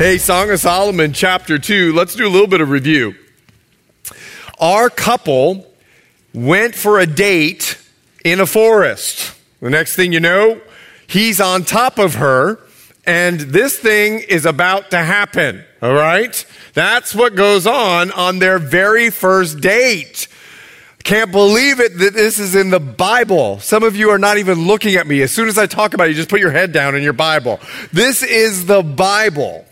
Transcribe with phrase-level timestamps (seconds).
[0.00, 1.92] Hey, Song of Solomon, chapter 2.
[1.92, 3.14] Let's do a little bit of review.
[4.58, 5.70] Our couple
[6.32, 7.78] went for a date
[8.24, 9.34] in a forest.
[9.60, 10.58] The next thing you know,
[11.06, 12.60] he's on top of her,
[13.04, 15.62] and this thing is about to happen.
[15.82, 16.46] All right?
[16.72, 20.28] That's what goes on on their very first date.
[21.04, 23.60] Can't believe it that this is in the Bible.
[23.60, 25.20] Some of you are not even looking at me.
[25.20, 27.12] As soon as I talk about it, you just put your head down in your
[27.12, 27.60] Bible.
[27.92, 29.66] This is the Bible.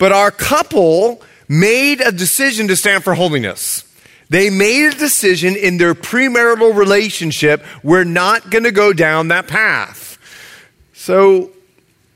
[0.00, 3.84] But our couple made a decision to stand for holiness.
[4.30, 9.46] They made a decision in their premarital relationship, we're not going to go down that
[9.46, 10.16] path.
[10.94, 11.50] So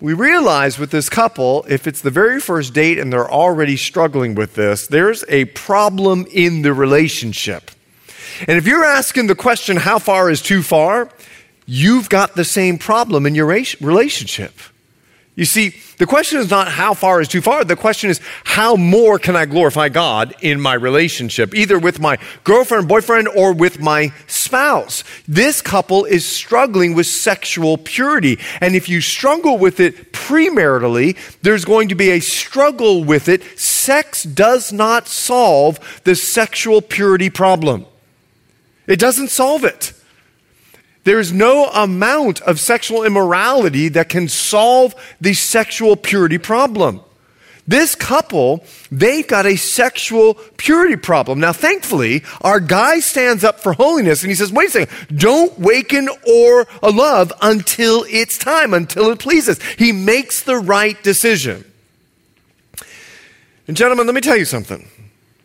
[0.01, 4.35] we realize with this couple, if it's the very first date and they're already struggling
[4.35, 7.71] with this, there's a problem in the relationship.
[8.49, 11.11] And if you're asking the question, how far is too far?
[11.67, 14.55] You've got the same problem in your relationship.
[15.37, 17.65] You see, the question is not how far is too far.
[17.65, 22.19] The question is how more can I glorify God in my relationship, either with my
[22.45, 25.03] girlfriend, boyfriend, or with my spouse.
[25.27, 28.39] This couple is struggling with sexual purity.
[28.61, 33.43] And if you struggle with it premaritally, there's going to be a struggle with it.
[33.59, 37.87] Sex does not solve the sexual purity problem.
[38.87, 39.95] It doesn't solve it.
[41.05, 47.01] There's no amount of sexual immorality that can solve the sexual purity problem.
[47.67, 51.41] This couple, they've got a sexual purity problem.
[51.41, 55.59] Now, thankfully, our guy stands up for holiness and he says, wait a second, don't
[55.59, 59.63] waken or a love until it's time, until it pleases.
[59.79, 61.65] He makes the right decision.
[63.67, 64.87] And, gentlemen, let me tell you something.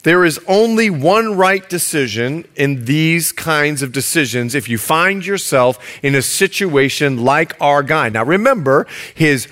[0.04, 5.78] There is only one right decision in these kinds of decisions if you find yourself
[6.02, 8.08] in a situation like our guy.
[8.09, 9.48] Now remember, his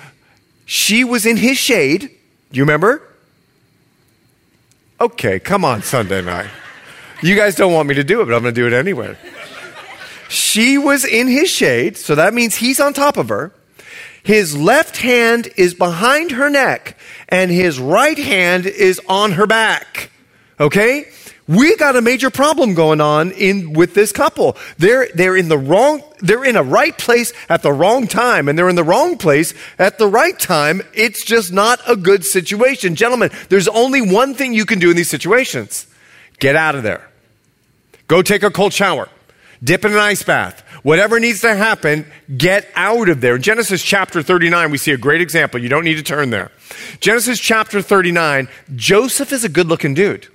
[0.64, 2.00] she was in his shade.
[2.00, 3.02] Do you remember?
[5.00, 6.50] Okay, come on Sunday night.
[7.22, 9.16] You guys don't want me to do it, but I'm going to do it anyway.
[10.28, 13.52] She was in his shade, so that means he's on top of her.
[14.22, 16.98] His left hand is behind her neck,
[17.28, 20.10] and his right hand is on her back.
[20.60, 21.08] Okay?
[21.48, 24.56] We got a major problem going on in with this couple.
[24.76, 28.58] They're they're in the wrong they're in a right place at the wrong time and
[28.58, 30.82] they're in the wrong place at the right time.
[30.92, 32.96] It's just not a good situation.
[32.96, 35.86] Gentlemen, there's only one thing you can do in these situations.
[36.38, 37.08] Get out of there.
[38.08, 39.08] Go take a cold shower.
[39.64, 40.60] Dip in an ice bath.
[40.82, 43.38] Whatever needs to happen, get out of there.
[43.38, 45.60] Genesis chapter 39, we see a great example.
[45.60, 46.52] You don't need to turn there.
[47.00, 50.28] Genesis chapter 39, Joseph is a good looking dude.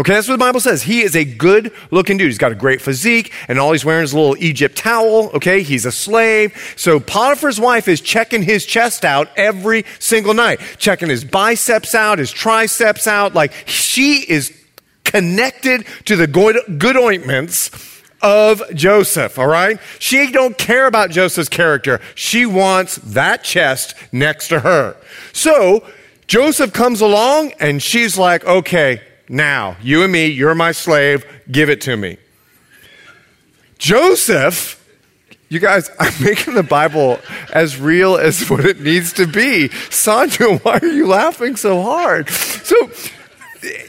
[0.00, 0.82] Okay, that's what the Bible says.
[0.82, 2.28] He is a good looking dude.
[2.28, 5.28] He's got a great physique, and all he's wearing is a little Egypt towel.
[5.34, 6.56] Okay, he's a slave.
[6.74, 12.18] So Potiphar's wife is checking his chest out every single night, checking his biceps out,
[12.18, 13.34] his triceps out.
[13.34, 14.58] Like she is
[15.04, 17.70] connected to the good, ointments
[18.22, 19.78] of Joseph, all right?
[19.98, 22.00] She don't care about Joseph's character.
[22.14, 24.96] She wants that chest next to her.
[25.34, 25.86] So
[26.26, 29.76] Joseph comes along and she's like, okay, now.
[29.80, 32.18] You and me, you're my slave, give it to me.
[33.78, 34.76] Joseph,
[35.48, 37.18] you guys, I'm making the Bible
[37.52, 39.68] as real as what it needs to be.
[39.88, 42.28] Sandra, why are you laughing so hard?
[42.28, 42.76] So,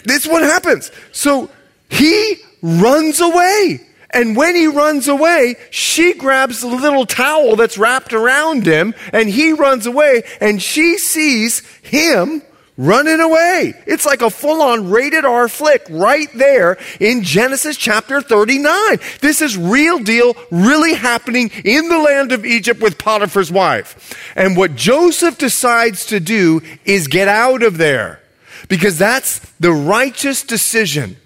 [0.04, 0.92] this is what happens.
[1.12, 1.50] So,
[1.90, 3.82] he runs away.
[4.14, 9.30] And when he runs away, she grabs the little towel that's wrapped around him, and
[9.30, 12.42] he runs away, and she sees him
[12.82, 13.76] running away.
[13.86, 18.98] It's like a full on rated R flick right there in Genesis chapter 39.
[19.22, 24.34] This is real deal, really happening in the land of Egypt with Potiphar's wife.
[24.36, 28.20] And what Joseph decides to do is get out of there
[28.68, 31.18] because that's the righteous decision.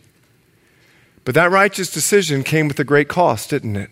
[1.24, 3.90] But that righteous decision came with a great cost, didn't it?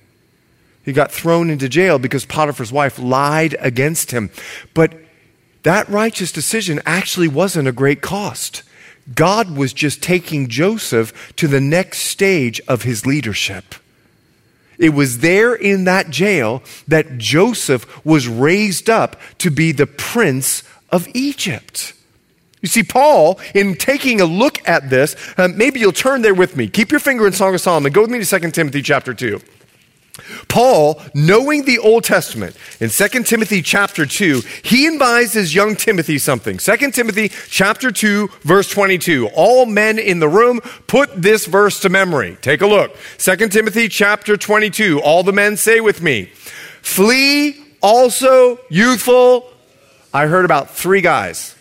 [0.84, 4.30] He got thrown into jail because Potiphar's wife lied against him.
[4.74, 5.03] But
[5.64, 8.64] that righteous decision actually wasn't a great cost.
[9.14, 13.76] God was just taking Joseph to the next stage of his leadership.
[14.78, 20.64] It was there in that jail that Joseph was raised up to be the prince
[20.90, 21.94] of Egypt.
[22.62, 26.56] You see, Paul, in taking a look at this, uh, maybe you'll turn there with
[26.56, 26.68] me.
[26.68, 27.92] Keep your finger in Song of Solomon.
[27.92, 29.42] Go with me to 2 Timothy chapter 2.
[30.48, 36.58] Paul, knowing the Old Testament, in 2 Timothy chapter 2, he advises young Timothy something.
[36.58, 39.30] 2 Timothy chapter 2, verse 22.
[39.34, 42.38] All men in the room, put this verse to memory.
[42.42, 42.96] Take a look.
[43.18, 45.02] 2 Timothy chapter 22.
[45.02, 46.26] All the men say with me,
[46.84, 49.50] Flee also youthful.
[50.14, 51.56] I heard about three guys.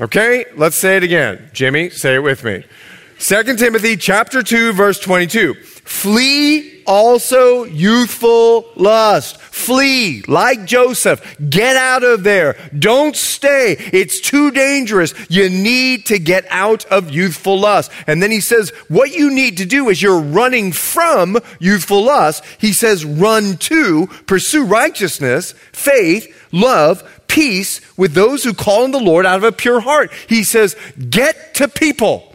[0.00, 1.50] Okay, let's say it again.
[1.54, 2.64] Jimmy, say it with me.
[3.18, 5.54] 2 Timothy chapter 2 verse 22.
[5.54, 9.40] Flee also youthful lust.
[9.40, 11.36] Flee like Joseph.
[11.50, 12.56] Get out of there.
[12.78, 13.76] Don't stay.
[13.92, 15.14] It's too dangerous.
[15.28, 17.90] You need to get out of youthful lust.
[18.06, 22.44] And then he says, what you need to do is you're running from youthful lust.
[22.58, 29.00] He says, run to, pursue righteousness, faith, love, peace with those who call on the
[29.00, 30.12] Lord out of a pure heart.
[30.28, 30.76] He says,
[31.10, 32.27] get to people.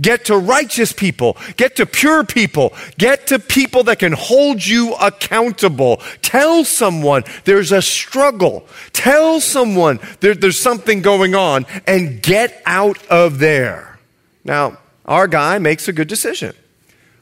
[0.00, 1.36] Get to righteous people.
[1.56, 2.72] Get to pure people.
[2.98, 5.96] Get to people that can hold you accountable.
[6.22, 8.66] Tell someone there's a struggle.
[8.92, 13.98] Tell someone there, there's something going on and get out of there.
[14.44, 16.54] Now, our guy makes a good decision.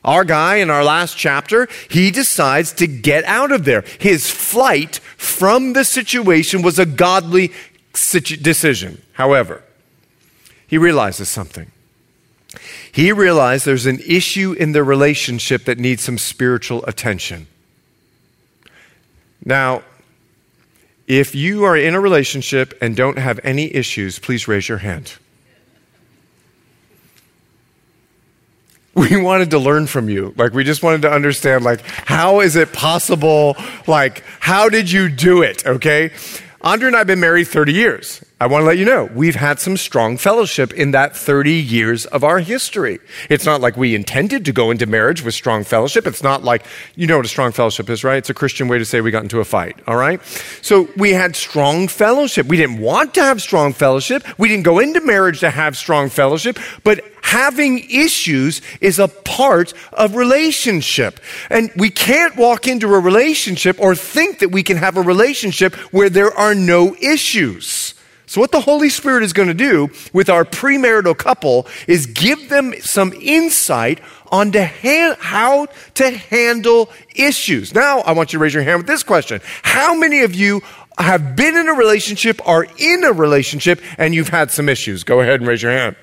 [0.04, 3.84] Our guy in our last chapter, he decides to get out of there.
[3.98, 7.52] His flight from the situation was a godly
[7.92, 9.02] decision.
[9.14, 9.64] However,
[10.66, 11.72] he realizes something.
[12.96, 17.46] He realized there's an issue in the relationship that needs some spiritual attention.
[19.44, 19.82] Now,
[21.06, 25.12] if you are in a relationship and don't have any issues, please raise your hand.
[28.94, 30.32] we wanted to learn from you.
[30.38, 33.58] Like, we just wanted to understand, like, how is it possible?
[33.86, 35.66] Like, how did you do it?
[35.66, 36.12] Okay.
[36.62, 38.24] Andre and I have been married 30 years.
[38.38, 42.04] I want to let you know, we've had some strong fellowship in that 30 years
[42.04, 42.98] of our history.
[43.30, 46.06] It's not like we intended to go into marriage with strong fellowship.
[46.06, 46.62] It's not like,
[46.96, 48.18] you know what a strong fellowship is, right?
[48.18, 50.22] It's a Christian way to say we got into a fight, all right?
[50.60, 52.46] So we had strong fellowship.
[52.46, 54.22] We didn't want to have strong fellowship.
[54.38, 59.72] We didn't go into marriage to have strong fellowship, but having issues is a part
[59.94, 61.20] of relationship.
[61.48, 65.74] And we can't walk into a relationship or think that we can have a relationship
[65.90, 67.94] where there are no issues.
[68.28, 72.48] So, what the Holy Spirit is going to do with our premarital couple is give
[72.48, 74.00] them some insight
[74.32, 77.72] on to ha- how to handle issues.
[77.72, 80.62] Now, I want you to raise your hand with this question How many of you
[80.98, 85.04] have been in a relationship, are in a relationship, and you've had some issues?
[85.04, 85.94] Go ahead and raise your hand.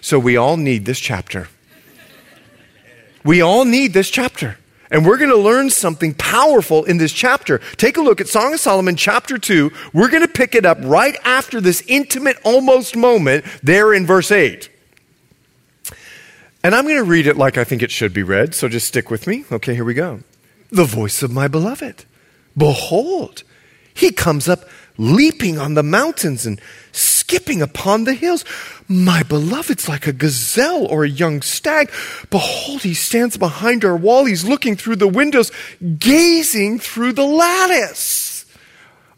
[0.00, 1.48] So we all need this chapter.
[3.24, 4.56] We all need this chapter.
[4.90, 7.58] And we're going to learn something powerful in this chapter.
[7.76, 9.70] Take a look at Song of Solomon, chapter 2.
[9.92, 14.30] We're going to pick it up right after this intimate, almost moment there in verse
[14.30, 14.70] 8.
[16.62, 18.88] And I'm going to read it like I think it should be read, so just
[18.88, 19.44] stick with me.
[19.52, 20.20] Okay, here we go.
[20.70, 22.04] The voice of my beloved.
[22.56, 23.44] Behold,
[23.94, 26.60] he comes up leaping on the mountains and
[26.92, 28.44] skipping upon the hills.
[28.88, 31.90] My beloved's like a gazelle or a young stag.
[32.30, 34.24] Behold, he stands behind our wall.
[34.24, 35.50] He's looking through the windows,
[35.98, 38.44] gazing through the lattice.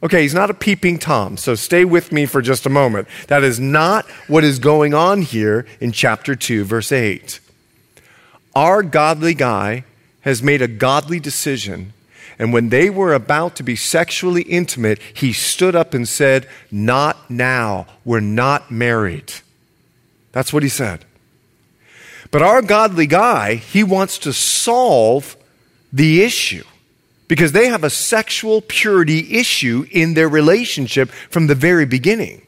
[0.00, 3.08] Okay, he's not a peeping Tom, so stay with me for just a moment.
[3.26, 7.40] That is not what is going on here in chapter 2, verse 8.
[8.54, 9.84] Our godly guy
[10.20, 11.92] has made a godly decision
[12.38, 17.28] and when they were about to be sexually intimate, he stood up and said, Not
[17.30, 17.86] now.
[18.04, 19.32] We're not married.
[20.32, 21.04] That's what he said.
[22.30, 25.36] But our godly guy, he wants to solve
[25.92, 26.64] the issue
[27.26, 32.46] because they have a sexual purity issue in their relationship from the very beginning.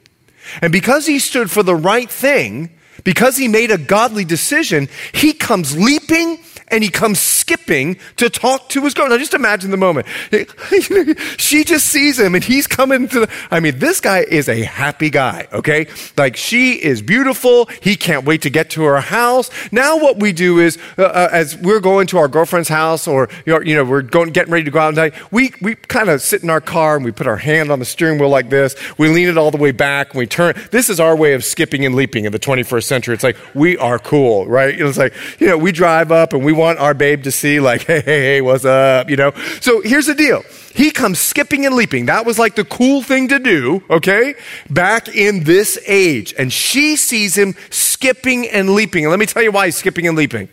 [0.62, 2.70] And because he stood for the right thing,
[3.02, 6.38] because he made a godly decision, he comes leaping
[6.70, 9.08] and he comes skipping to talk to his girl.
[9.08, 10.06] Now just imagine the moment.
[11.38, 14.62] she just sees him and he's coming to the, I mean, this guy is a
[14.62, 15.86] happy guy, okay?
[16.16, 17.66] Like she is beautiful.
[17.82, 19.50] He can't wait to get to her house.
[19.72, 23.28] Now what we do is, uh, uh, as we're going to our girlfriend's house or,
[23.46, 26.42] you know, we're going, getting ready to go out tonight, we, we kind of sit
[26.42, 28.76] in our car and we put our hand on the steering wheel like this.
[28.98, 30.54] We lean it all the way back and we turn.
[30.70, 33.14] This is our way of skipping and leaping in the 21st century.
[33.14, 34.80] It's like, we are cool, right?
[34.80, 37.82] It's like, you know, we drive up and we want our babe to see, like,
[37.86, 39.32] hey, hey, hey, what's up, you know?
[39.60, 40.42] So here's the deal.
[40.74, 42.06] He comes skipping and leaping.
[42.06, 44.34] That was like the cool thing to do, okay?
[44.68, 46.32] Back in this age.
[46.38, 49.04] And she sees him skipping and leaping.
[49.04, 50.48] And let me tell you why he's skipping and leaping.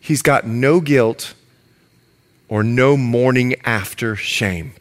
[0.00, 1.34] He's got no guilt
[2.48, 4.72] or no morning after shame.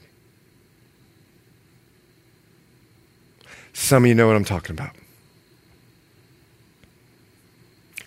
[3.73, 4.95] Some of you know what I'm talking about.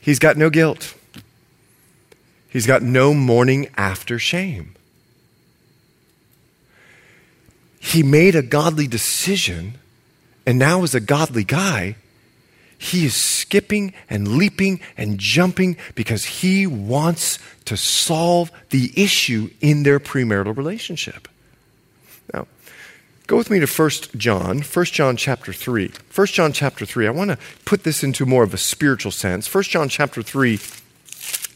[0.01, 0.95] He's got no guilt.
[2.53, 4.75] He's got no mourning after shame.
[7.81, 9.79] He made a godly decision,
[10.47, 11.97] and now, as a godly guy,
[12.77, 19.83] he is skipping and leaping and jumping because he wants to solve the issue in
[19.83, 21.29] their premarital relationship.
[22.35, 22.47] Now,
[23.27, 25.91] go with me to 1 John, 1 John chapter 3.
[26.15, 27.07] 1 John chapter 3.
[27.07, 29.53] I want to put this into more of a spiritual sense.
[29.53, 30.59] 1 John chapter 3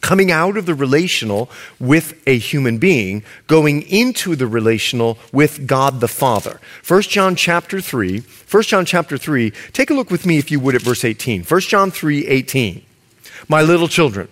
[0.07, 5.99] coming out of the relational with a human being, going into the relational with God
[5.99, 6.61] the Father.
[6.87, 10.61] 1 John chapter 3, 1 John chapter 3, take a look with me if you
[10.61, 11.43] would at verse 18.
[11.43, 12.85] 1 John 3, 18.
[13.49, 14.29] My little children,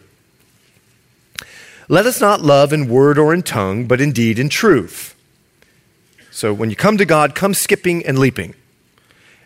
[1.89, 5.17] let us not love in word or in tongue, but in deed and truth.
[6.31, 8.55] So when you come to God, come skipping and leaping.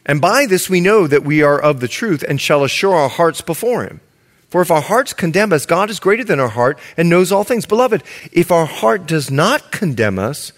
[0.04, 3.08] And by this we know that we are of the truth and shall assure our
[3.08, 4.02] hearts before Him.
[4.48, 7.44] For if our hearts condemn us, God is greater than our heart and knows all
[7.44, 7.66] things.
[7.66, 8.02] Beloved,
[8.32, 10.52] if our heart does not condemn us,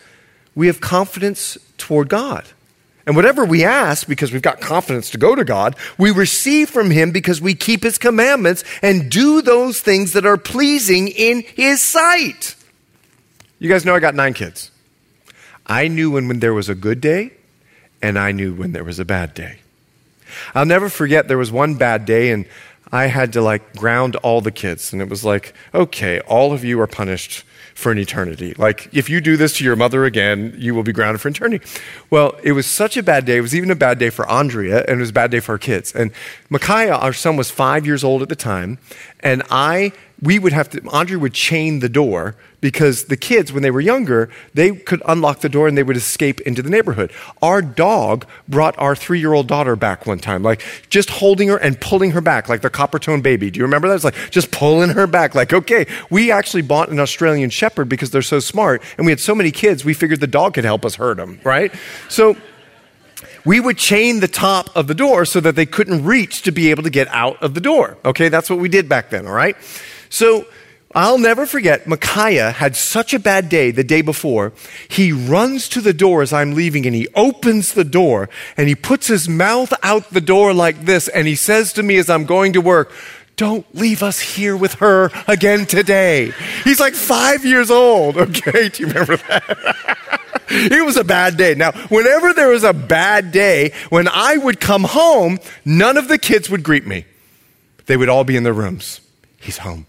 [0.54, 2.47] we have confidence toward God.
[3.06, 6.90] And whatever we ask, because we've got confidence to go to God, we receive from
[6.90, 11.82] Him because we keep His commandments and do those things that are pleasing in His
[11.82, 12.54] sight.
[13.59, 14.70] You guys know I got nine kids.
[15.66, 17.32] I knew when, when there was a good day,
[18.00, 19.59] and I knew when there was a bad day.
[20.54, 22.47] I'll never forget there was one bad day, and
[22.92, 24.92] I had to like ground all the kids.
[24.92, 27.44] And it was like, okay, all of you are punished
[27.75, 28.54] for an eternity.
[28.59, 31.64] Like, if you do this to your mother again, you will be grounded for eternity.
[32.11, 33.38] Well, it was such a bad day.
[33.38, 35.52] It was even a bad day for Andrea, and it was a bad day for
[35.52, 35.94] our kids.
[35.94, 36.11] And
[36.50, 38.78] Micaiah, our son, was five years old at the time.
[39.20, 39.92] And I
[40.23, 43.81] we would have to, Andre would chain the door because the kids, when they were
[43.81, 47.11] younger, they could unlock the door and they would escape into the neighborhood.
[47.41, 51.57] Our dog brought our three year old daughter back one time, like just holding her
[51.57, 53.50] and pulling her back, like the Coppertone baby.
[53.50, 53.95] Do you remember that?
[53.95, 55.87] It's like just pulling her back, like, okay.
[56.11, 59.50] We actually bought an Australian Shepherd because they're so smart and we had so many
[59.50, 61.73] kids, we figured the dog could help us herd them, right?
[62.09, 62.37] So,
[63.45, 66.71] we would chain the top of the door so that they couldn't reach to be
[66.71, 67.97] able to get out of the door.
[68.05, 69.57] Okay, that's what we did back then, all right?
[70.11, 70.47] So
[70.93, 74.52] I'll never forget, Micaiah had such a bad day the day before.
[74.88, 78.75] He runs to the door as I'm leaving and he opens the door and he
[78.75, 82.25] puts his mouth out the door like this and he says to me as I'm
[82.25, 82.93] going to work,
[83.37, 86.33] don't leave us here with her again today.
[86.64, 88.17] He's like five years old.
[88.31, 89.87] Okay, do you remember that?
[90.49, 91.55] it was a bad day.
[91.55, 96.19] Now, whenever there was a bad day, when I would come home, none of the
[96.19, 97.07] kids would greet me.
[97.87, 99.00] They would all be in their rooms.
[99.38, 99.87] He's home.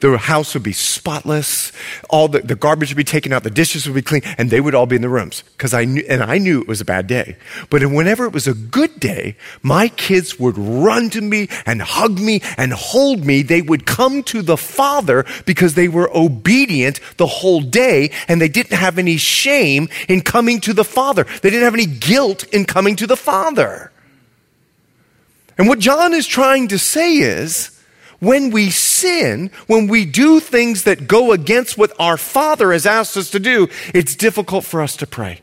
[0.00, 1.72] The house would be spotless.
[2.10, 3.44] All the, the garbage would be taken out.
[3.44, 5.42] The dishes would be clean and they would all be in the rooms.
[5.56, 7.36] Cause I knew, and I knew it was a bad day.
[7.70, 12.18] But whenever it was a good day, my kids would run to me and hug
[12.20, 13.42] me and hold me.
[13.42, 18.48] They would come to the father because they were obedient the whole day and they
[18.48, 21.24] didn't have any shame in coming to the father.
[21.24, 23.92] They didn't have any guilt in coming to the father.
[25.58, 27.75] And what John is trying to say is,
[28.20, 33.16] when we sin, when we do things that go against what our Father has asked
[33.16, 35.40] us to do, it's difficult for us to pray.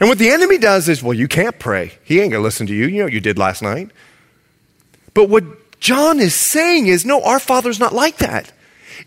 [0.00, 1.92] And what the enemy does is, well, you can't pray.
[2.04, 2.86] He ain't going to listen to you.
[2.86, 3.90] You know what you did last night.
[5.12, 8.52] But what John is saying is, no, our Father's not like that.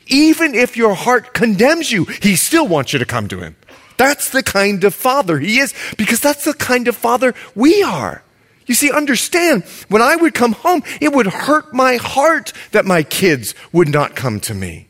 [0.08, 3.55] Even if your heart condemns you, he still wants you to come to him.
[3.98, 8.24] That's the kind of Father he is, because that's the kind of Father we are.
[8.65, 13.03] You see, understand, when I would come home, it would hurt my heart that my
[13.03, 14.88] kids would not come to me.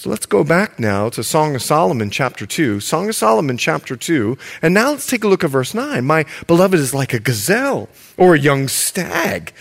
[0.00, 2.80] So let's go back now to Song of Solomon, chapter 2.
[2.80, 4.38] Song of Solomon, chapter 2.
[4.62, 6.02] And now let's take a look at verse 9.
[6.06, 9.52] My beloved is like a gazelle or a young stag.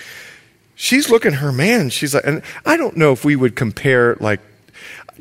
[0.76, 1.90] She's looking her man.
[1.90, 4.40] She's like, and I don't know if we would compare like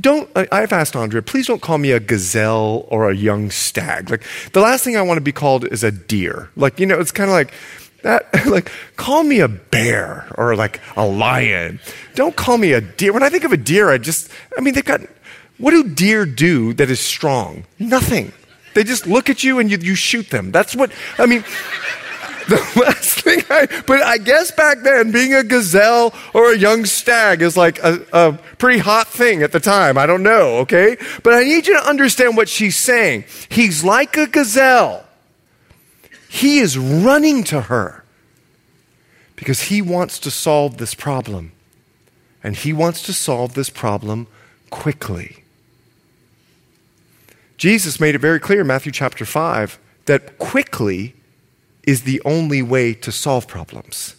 [0.00, 4.10] don't i've asked andrea please don't call me a gazelle or a young stag.
[4.10, 6.50] Like the last thing i want to be called is a deer.
[6.56, 7.52] Like you know it's kind of like
[8.02, 11.80] that like call me a bear or like a lion.
[12.14, 13.12] Don't call me a deer.
[13.12, 15.00] When i think of a deer i just i mean they've got
[15.58, 17.64] what do deer do that is strong?
[17.80, 18.32] Nothing.
[18.74, 20.52] They just look at you and you, you shoot them.
[20.52, 21.44] That's what i mean
[22.74, 26.86] the last thing I, but I guess back then, being a gazelle or a young
[26.86, 29.98] stag is like a, a pretty hot thing at the time.
[29.98, 30.96] I don't know, okay?
[31.22, 33.24] But I need you to understand what she's saying.
[33.50, 35.04] He's like a gazelle.
[36.30, 38.02] He is running to her
[39.36, 41.52] because he wants to solve this problem.
[42.42, 44.26] And he wants to solve this problem
[44.70, 45.44] quickly.
[47.58, 51.14] Jesus made it very clear in Matthew chapter 5 that quickly
[51.88, 54.14] is the only way to solve problems.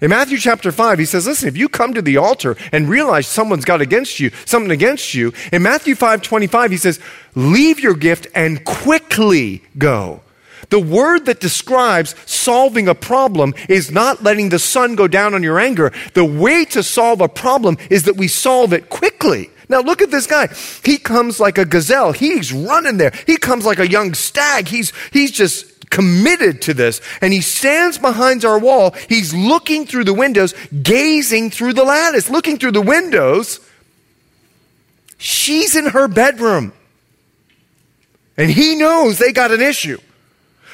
[0.00, 3.26] In Matthew chapter 5, he says, listen, if you come to the altar and realize
[3.26, 7.00] someone's got against you, something against you, in Matthew 5 25, he says,
[7.34, 10.22] leave your gift and quickly go.
[10.68, 15.42] The word that describes solving a problem is not letting the sun go down on
[15.42, 15.92] your anger.
[16.14, 19.50] The way to solve a problem is that we solve it quickly.
[19.68, 20.46] Now look at this guy.
[20.84, 22.12] He comes like a gazelle.
[22.12, 23.12] He's running there.
[23.26, 24.68] He comes like a young stag.
[24.68, 27.00] He's, he's just committed to this.
[27.20, 28.94] And he stands behind our wall.
[29.08, 33.60] He's looking through the windows, gazing through the lattice, looking through the windows.
[35.18, 36.72] She's in her bedroom.
[38.36, 39.98] And he knows they got an issue.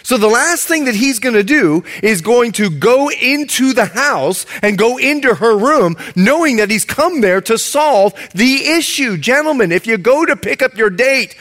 [0.04, 3.86] So the last thing that he's going to do is going to go into the
[3.86, 9.16] house and go into her room knowing that he's come there to solve the issue.
[9.16, 11.36] Gentlemen, if you go to pick up your date,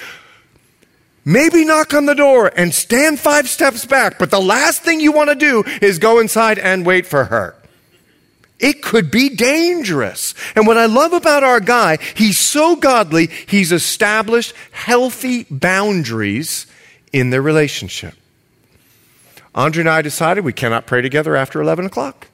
[1.25, 5.12] Maybe knock on the door and stand five steps back, but the last thing you
[5.12, 7.55] want to do is go inside and wait for her.
[8.60, 10.36] It could be dangerous.
[10.55, 16.67] And what I love about our guy, he's so godly, he's established healthy boundaries
[17.12, 18.13] in their relationship.
[19.55, 22.27] Andre and I decided we cannot pray together after 11 o'clock.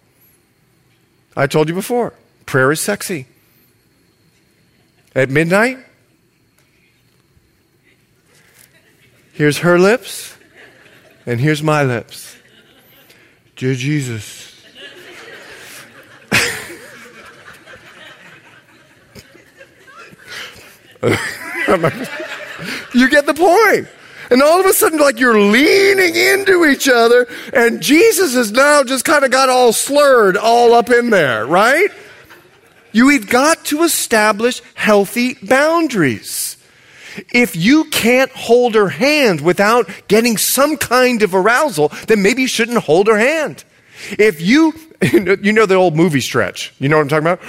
[1.36, 2.13] I told you before,
[2.45, 3.27] prayer is sexy.
[5.15, 5.79] At midnight,
[9.41, 10.38] Here's her lips,
[11.25, 12.36] and here's my lips.
[13.55, 14.55] Dear Jesus.
[22.93, 23.88] you get the point.
[24.29, 28.83] And all of a sudden, like you're leaning into each other, and Jesus has now
[28.83, 31.89] just kind of got all slurred all up in there, right?
[32.91, 36.57] You've got to establish healthy boundaries.
[37.33, 42.47] If you can't hold her hand without getting some kind of arousal, then maybe you
[42.47, 43.63] shouldn't hold her hand.
[44.17, 46.73] If you, you know the old movie stretch.
[46.79, 47.41] You know what I'm talking about?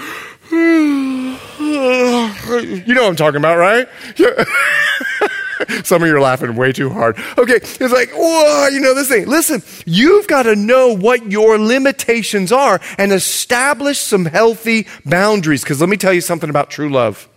[1.62, 3.88] You know what I'm talking about, right?
[5.84, 7.16] Some of you are laughing way too hard.
[7.38, 9.26] Okay, it's like, whoa, you know this thing.
[9.26, 15.62] Listen, you've got to know what your limitations are and establish some healthy boundaries.
[15.62, 17.28] Because let me tell you something about true love.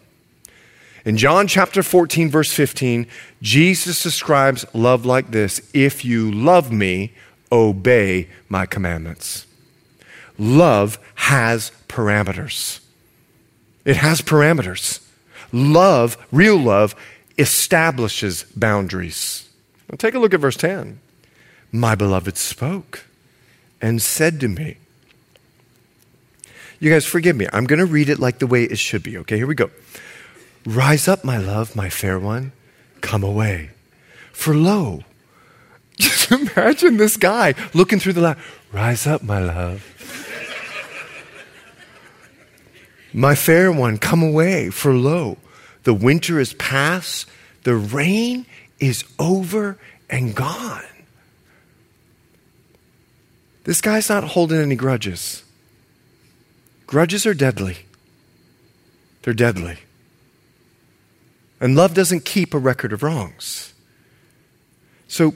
[1.05, 3.05] In John chapter 14, verse 15,
[3.39, 7.13] Jesus describes love like this If you love me,
[7.51, 9.45] obey my commandments.
[10.39, 12.79] Love has parameters.
[13.85, 14.99] It has parameters.
[15.51, 16.95] Love, real love,
[17.37, 19.47] establishes boundaries.
[19.89, 20.99] Now take a look at verse 10.
[21.71, 23.05] My beloved spoke
[23.79, 24.77] and said to me,
[26.79, 27.47] You guys, forgive me.
[27.53, 29.37] I'm going to read it like the way it should be, okay?
[29.37, 29.69] Here we go.
[30.65, 32.51] Rise up, my love, my fair one,
[33.01, 33.69] come away.
[34.31, 35.03] For lo,
[35.99, 38.37] just imagine this guy looking through the light.
[38.73, 39.83] Rise up, my love.
[43.13, 44.71] my fair one, come away.
[44.71, 45.37] For lo,
[45.83, 47.27] the winter is past,
[47.63, 48.47] the rain
[48.79, 49.77] is over
[50.09, 50.83] and gone.
[53.65, 55.43] This guy's not holding any grudges.
[56.87, 57.77] Grudges are deadly.
[59.23, 59.77] They're deadly.
[61.59, 63.73] And love doesn't keep a record of wrongs.
[65.07, 65.33] So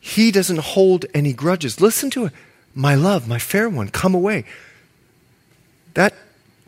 [0.00, 1.80] he doesn't hold any grudges.
[1.80, 2.32] Listen to it.
[2.74, 4.44] My love, my fair one, come away.
[5.94, 6.14] That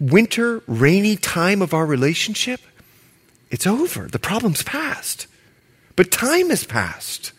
[0.00, 2.60] winter, rainy time of our relationship,
[3.50, 4.06] it's over.
[4.06, 5.26] The problem's past.
[5.96, 7.32] But time has passed.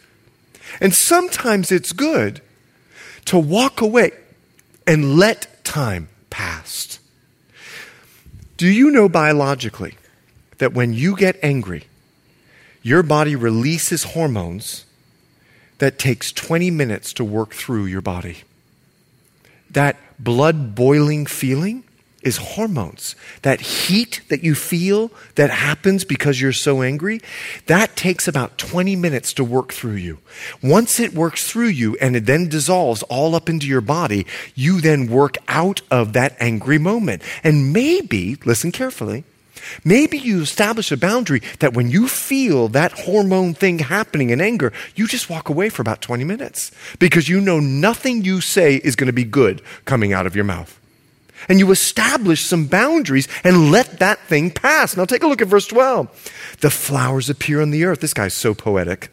[0.79, 2.41] And sometimes it's good
[3.25, 4.11] to walk away
[4.85, 6.99] and let time pass.
[8.57, 9.95] Do you know biologically
[10.61, 11.85] that when you get angry,
[12.83, 14.85] your body releases hormones
[15.79, 18.43] that takes 20 minutes to work through your body.
[19.71, 21.83] That blood boiling feeling
[22.21, 23.15] is hormones.
[23.41, 27.21] That heat that you feel that happens because you're so angry,
[27.65, 30.19] that takes about 20 minutes to work through you.
[30.61, 34.79] Once it works through you and it then dissolves all up into your body, you
[34.79, 37.23] then work out of that angry moment.
[37.43, 39.23] And maybe, listen carefully,
[39.83, 44.73] Maybe you establish a boundary that when you feel that hormone thing happening in anger,
[44.95, 48.95] you just walk away for about 20 minutes because you know nothing you say is
[48.95, 50.79] going to be good coming out of your mouth.
[51.49, 54.95] And you establish some boundaries and let that thing pass.
[54.95, 56.57] Now take a look at verse 12.
[56.61, 58.01] The flowers appear on the earth.
[58.01, 59.09] This guy's so poetic.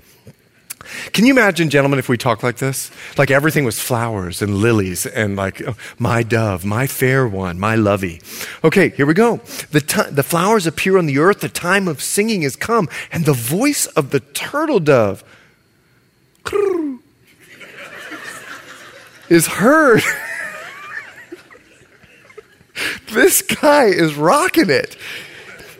[1.13, 2.91] Can you imagine, gentlemen, if we talk like this?
[3.17, 7.75] Like everything was flowers and lilies and like oh, my dove, my fair one, my
[7.75, 8.21] lovey.
[8.65, 9.37] Okay, here we go.
[9.71, 13.25] The, t- the flowers appear on the earth, the time of singing has come, and
[13.25, 15.25] the voice of the turtle dove.
[19.29, 20.03] is heard.
[23.11, 24.97] this guy is rocking it.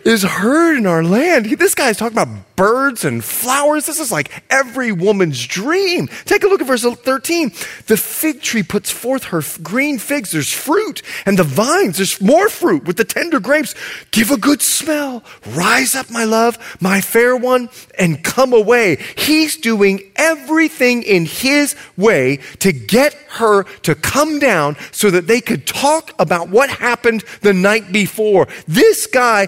[0.05, 1.47] Is heard in our land.
[1.47, 3.87] This guy's talking about birds and flowers.
[3.87, 6.09] This is like every woman's dream.
[6.25, 7.51] Take a look at verse 13.
[7.87, 10.33] The fig tree puts forth her green figs.
[10.33, 11.03] There's fruit.
[11.25, 13.75] And the vines, there's more fruit with the tender grapes.
[14.11, 15.23] Give a good smell.
[15.47, 18.97] Rise up, my love, my fair one, and come away.
[19.17, 25.41] He's doing everything in his way to get her to come down so that they
[25.41, 28.49] could talk about what happened the night before.
[28.67, 29.47] This guy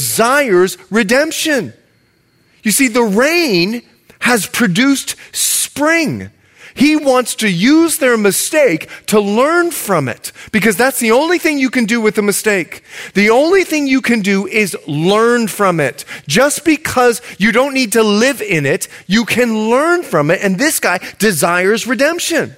[0.00, 1.74] desires redemption.
[2.62, 3.82] You see, the rain
[4.20, 6.30] has produced spring.
[6.74, 11.58] He wants to use their mistake to learn from it because that's the only thing
[11.58, 12.82] you can do with a mistake.
[13.12, 16.06] The only thing you can do is learn from it.
[16.26, 20.40] Just because you don't need to live in it, you can learn from it.
[20.42, 22.56] And this guy desires redemption.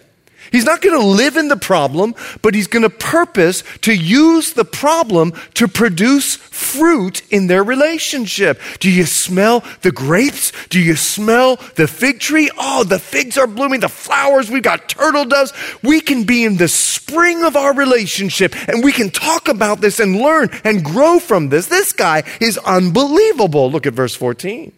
[0.52, 4.52] He's not going to live in the problem, but he's going to purpose to use
[4.52, 8.60] the problem to produce fruit in their relationship.
[8.78, 10.52] Do you smell the grapes?
[10.68, 12.50] Do you smell the fig tree?
[12.58, 15.52] Oh, the figs are blooming, the flowers, we've got turtle doves.
[15.82, 20.00] We can be in the spring of our relationship and we can talk about this
[20.00, 21.66] and learn and grow from this.
[21.66, 23.70] This guy is unbelievable.
[23.70, 24.72] Look at verse 14.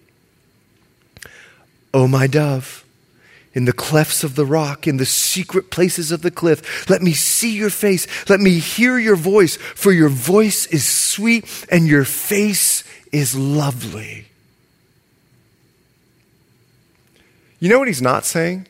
[1.93, 2.84] Oh, my dove
[3.55, 6.91] in the clefts of the rock, in the secret places of the cliff.
[6.91, 8.07] Let me see your face.
[8.29, 14.27] Let me hear your voice, for your voice is sweet and your face is lovely.
[17.61, 18.67] You know what he's not saying?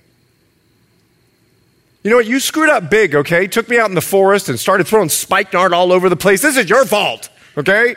[2.02, 2.26] You know what?
[2.26, 3.46] You screwed up big, okay?
[3.46, 6.42] Took me out in the forest and started throwing spikenard all over the place.
[6.42, 7.96] This is your fault, okay?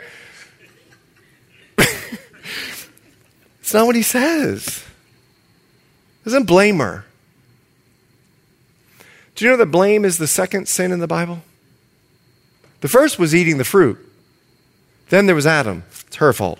[1.78, 4.87] it's not what he says
[6.28, 7.06] doesn't blame her.
[9.34, 11.42] Do you know that blame is the second sin in the Bible?
[12.82, 13.98] The first was eating the fruit.
[15.08, 15.84] Then there was Adam.
[16.06, 16.58] It's her fault.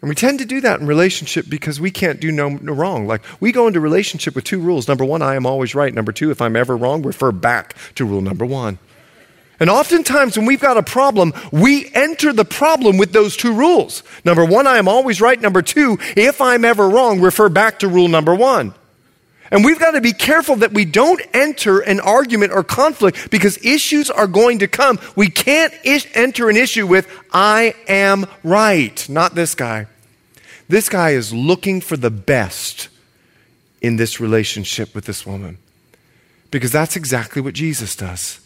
[0.00, 3.06] And we tend to do that in relationship because we can't do no, no, wrong.
[3.06, 4.88] Like we go into relationship with two rules.
[4.88, 5.94] Number one, I am always right.
[5.94, 8.78] Number two, if I'm ever wrong, refer back to rule number one.
[9.60, 14.02] And oftentimes, when we've got a problem, we enter the problem with those two rules.
[14.24, 15.40] Number one, I am always right.
[15.40, 18.74] Number two, if I'm ever wrong, refer back to rule number one.
[19.50, 23.64] And we've got to be careful that we don't enter an argument or conflict because
[23.64, 24.98] issues are going to come.
[25.14, 29.08] We can't ish- enter an issue with, I am right.
[29.08, 29.86] Not this guy.
[30.68, 32.88] This guy is looking for the best
[33.80, 35.58] in this relationship with this woman
[36.50, 38.40] because that's exactly what Jesus does.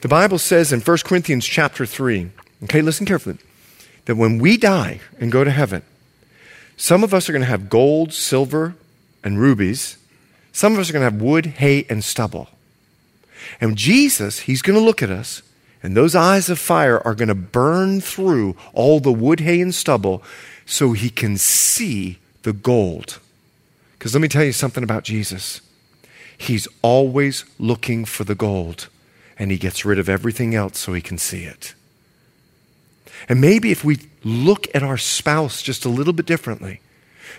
[0.00, 2.30] The Bible says in 1 Corinthians chapter 3,
[2.64, 3.38] okay, listen carefully,
[4.04, 5.82] that when we die and go to heaven,
[6.76, 8.76] some of us are going to have gold, silver,
[9.24, 9.98] and rubies.
[10.52, 12.48] Some of us are going to have wood, hay, and stubble.
[13.60, 15.42] And Jesus, he's going to look at us,
[15.82, 19.74] and those eyes of fire are going to burn through all the wood, hay, and
[19.74, 20.22] stubble
[20.64, 23.18] so he can see the gold.
[23.98, 25.60] Because let me tell you something about Jesus.
[26.36, 28.88] He's always looking for the gold
[29.38, 31.74] and he gets rid of everything else so he can see it.
[33.28, 36.80] And maybe if we look at our spouse just a little bit differently,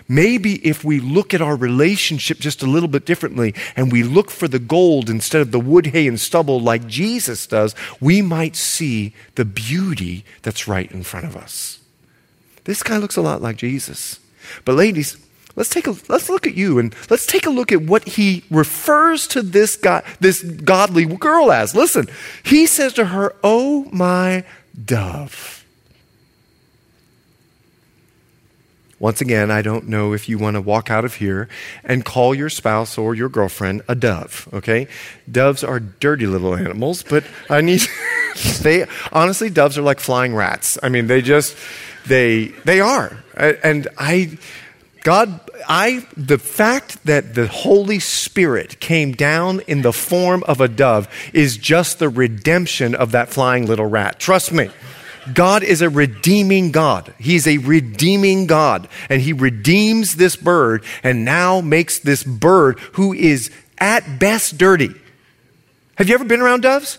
[0.08, 4.30] maybe if we look at our relationship just a little bit differently and we look
[4.30, 8.56] for the gold instead of the wood, hay, and stubble like Jesus does, we might
[8.56, 11.80] see the beauty that's right in front of us.
[12.64, 14.20] This guy looks a lot like Jesus.
[14.64, 15.16] But, ladies,
[15.60, 18.44] Let's take a let's look at you and let's take a look at what he
[18.50, 21.74] refers to this guy, this godly girl as.
[21.74, 22.08] Listen,
[22.42, 24.44] he says to her, "Oh my
[24.82, 25.66] dove."
[28.98, 31.46] Once again, I don't know if you want to walk out of here
[31.84, 34.88] and call your spouse or your girlfriend a dove, okay?
[35.30, 37.82] Doves are dirty little animals, but I need
[38.62, 40.78] they honestly doves are like flying rats.
[40.82, 41.54] I mean, they just
[42.06, 43.22] they they are.
[43.34, 44.38] And I
[45.02, 50.68] God, I, the fact that the Holy Spirit came down in the form of a
[50.68, 54.18] dove is just the redemption of that flying little rat.
[54.18, 54.68] Trust me.
[55.32, 57.14] God is a redeeming God.
[57.18, 58.88] He's a redeeming God.
[59.08, 64.94] And He redeems this bird and now makes this bird who is at best dirty.
[65.96, 66.98] Have you ever been around doves?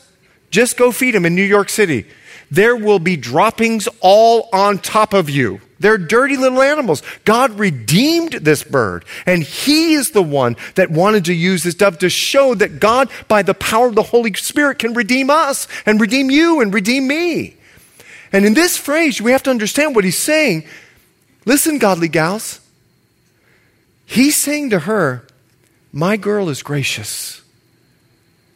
[0.50, 2.06] Just go feed them in New York City.
[2.52, 5.62] There will be droppings all on top of you.
[5.80, 7.02] They're dirty little animals.
[7.24, 11.98] God redeemed this bird, and He is the one that wanted to use this dove
[12.00, 16.00] to show that God, by the power of the Holy Spirit, can redeem us and
[16.00, 17.56] redeem you and redeem me.
[18.32, 20.66] And in this phrase, we have to understand what He's saying.
[21.46, 22.60] Listen, godly gals.
[24.06, 25.26] He's saying to her,
[25.94, 27.42] My girl is gracious.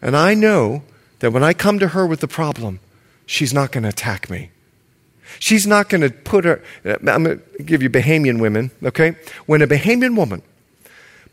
[0.01, 0.84] And I know
[1.19, 2.81] that when I come to her with the problem,
[3.25, 4.51] she's not going to attack me.
[5.39, 9.15] She's not going to put her, I'm going to give you Bahamian women, okay?
[9.45, 10.41] When a Bahamian woman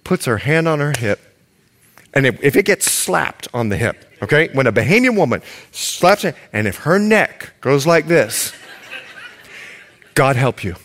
[0.05, 1.21] puts her hand on her hip,
[2.15, 4.49] and if, if it gets slapped on the hip, okay?
[4.53, 8.53] When a Bahamian woman slaps it, and if her neck goes like this,
[10.15, 10.77] God help you.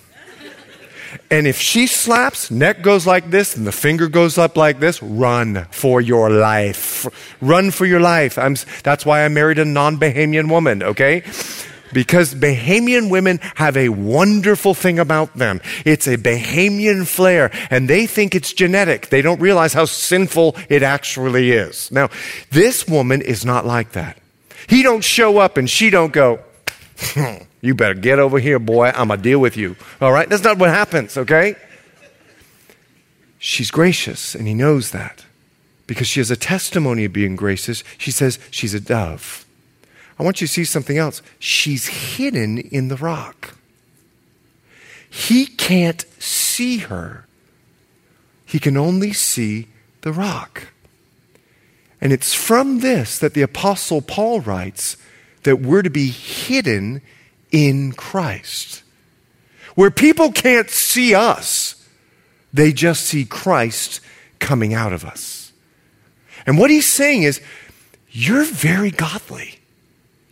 [1.29, 5.01] And if she slaps, neck goes like this, and the finger goes up like this,
[5.01, 6.86] run for your life.
[7.41, 8.37] Run for your life.
[8.37, 11.23] I'm, that's why I married a non Bahamian woman, okay?
[11.93, 15.61] Because Bahamian women have a wonderful thing about them.
[15.85, 19.09] It's a Bahamian flair, and they think it's genetic.
[19.09, 21.91] They don't realize how sinful it actually is.
[21.91, 22.09] Now,
[22.51, 24.17] this woman is not like that.
[24.67, 26.39] He don't show up and she don't go,
[27.61, 28.87] you better get over here, boy.
[28.87, 29.75] I'm going to deal with you.
[30.01, 30.27] All right?
[30.27, 31.55] That's not what happens, okay?
[33.39, 35.25] She's gracious, and he knows that.
[35.87, 39.45] Because she has a testimony of being gracious, she says she's a dove.
[40.19, 41.21] I want you to see something else.
[41.39, 43.55] She's hidden in the rock.
[45.09, 47.25] He can't see her,
[48.45, 49.67] he can only see
[50.01, 50.67] the rock.
[51.99, 54.97] And it's from this that the Apostle Paul writes
[55.43, 57.01] that we're to be hidden
[57.51, 58.83] in Christ.
[59.75, 61.87] Where people can't see us,
[62.53, 63.99] they just see Christ
[64.39, 65.36] coming out of us.
[66.47, 67.41] And what he's saying is,
[68.09, 69.59] you're very godly.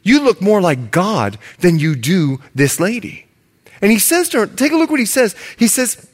[0.02, 3.26] You look more like God than you do this lady.
[3.82, 5.36] And he says to her, take a look what he says.
[5.58, 6.10] He says,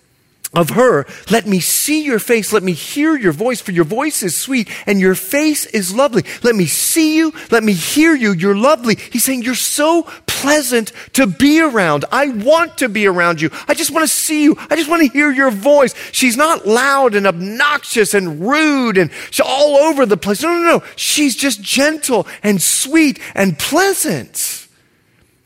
[0.54, 4.22] of her, let me see your face, let me hear your voice, for your voice
[4.22, 6.24] is sweet and your face is lovely.
[6.44, 8.96] Let me see you, let me hear you, you're lovely.
[8.96, 10.04] He's saying, You're so
[10.42, 12.04] pleasant to be around.
[12.12, 13.52] I want to be around you.
[13.68, 14.58] I just want to see you.
[14.70, 15.94] I just want to hear your voice.
[16.12, 19.12] She's not loud and obnoxious and rude and
[19.46, 20.42] all over the place.
[20.42, 20.84] No, no, no.
[20.96, 24.68] She's just gentle and sweet and pleasant.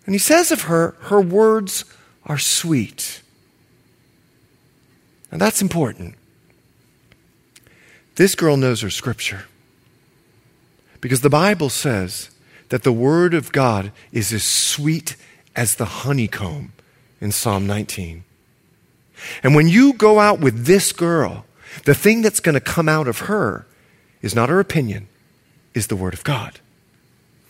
[0.05, 1.83] And he says of her, her words
[2.25, 3.21] are sweet.
[5.35, 6.15] And that's important.
[8.15, 9.47] This girl knows her scripture.
[11.01, 12.29] Because the Bible says
[12.69, 15.17] that the Word of God is as sweet
[15.53, 16.71] as the honeycomb
[17.19, 18.23] in Psalm 19.
[19.43, 21.43] And when you go out with this girl,
[21.83, 23.67] the thing that's going to come out of her
[24.21, 25.09] is not her opinion,
[25.73, 26.61] is the Word of God.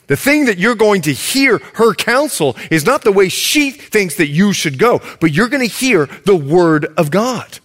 [0.07, 4.15] The thing that you're going to hear her counsel is not the way she thinks
[4.15, 7.59] that you should go, but you're going to hear the Word of God.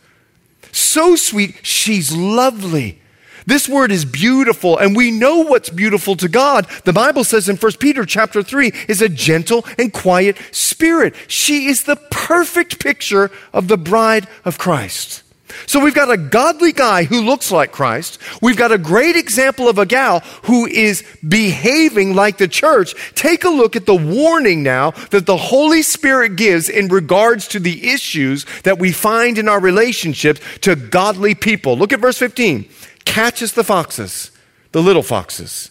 [0.72, 3.00] So sweet, she's lovely.
[3.46, 6.66] This word is beautiful, and we know what's beautiful to God.
[6.84, 11.14] The Bible says in 1 Peter chapter 3 is a gentle and quiet spirit.
[11.26, 15.22] She is the perfect picture of the bride of Christ.
[15.66, 18.18] So we've got a godly guy who looks like Christ.
[18.40, 22.94] We've got a great example of a gal who is behaving like the church.
[23.14, 27.60] Take a look at the warning now that the Holy Spirit gives in regards to
[27.60, 31.76] the issues that we find in our relationships to godly people.
[31.76, 32.68] Look at verse 15.
[33.04, 34.30] Catches the foxes,
[34.72, 35.70] the little foxes,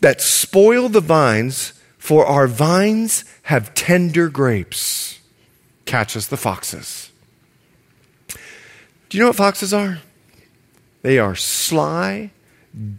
[0.00, 5.18] that spoil the vines, for our vines have tender grapes.
[5.84, 7.07] Catches the foxes.
[9.08, 9.98] Do you know what foxes are?
[11.02, 12.30] They are sly,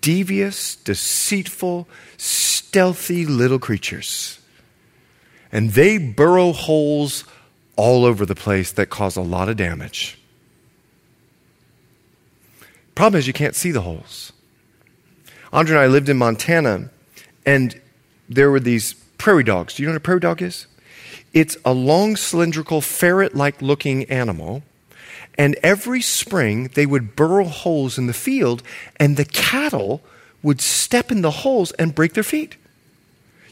[0.01, 4.39] devious, deceitful, stealthy little creatures.
[5.51, 7.25] And they burrow holes
[7.75, 10.19] all over the place that cause a lot of damage.
[12.95, 14.33] Problem is, you can't see the holes.
[15.53, 16.89] Andre and I lived in Montana,
[17.45, 17.79] and
[18.27, 19.75] there were these prairie dogs.
[19.75, 20.67] Do you know what a prairie dog is?
[21.33, 24.63] It's a long, cylindrical, ferret like looking animal
[25.39, 28.61] and every spring, they would burrow holes in the field,
[28.97, 30.01] and the cattle
[30.43, 32.57] would step in the holes and break their feet.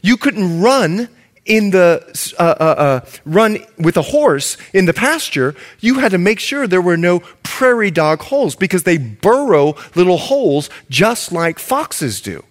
[0.02, 1.08] You couldn't run
[1.46, 2.04] in the
[2.38, 5.54] uh, uh, uh, run with a horse in the pasture.
[5.80, 10.18] You had to make sure there were no prairie dog holes because they burrow little
[10.18, 12.44] holes just like foxes do.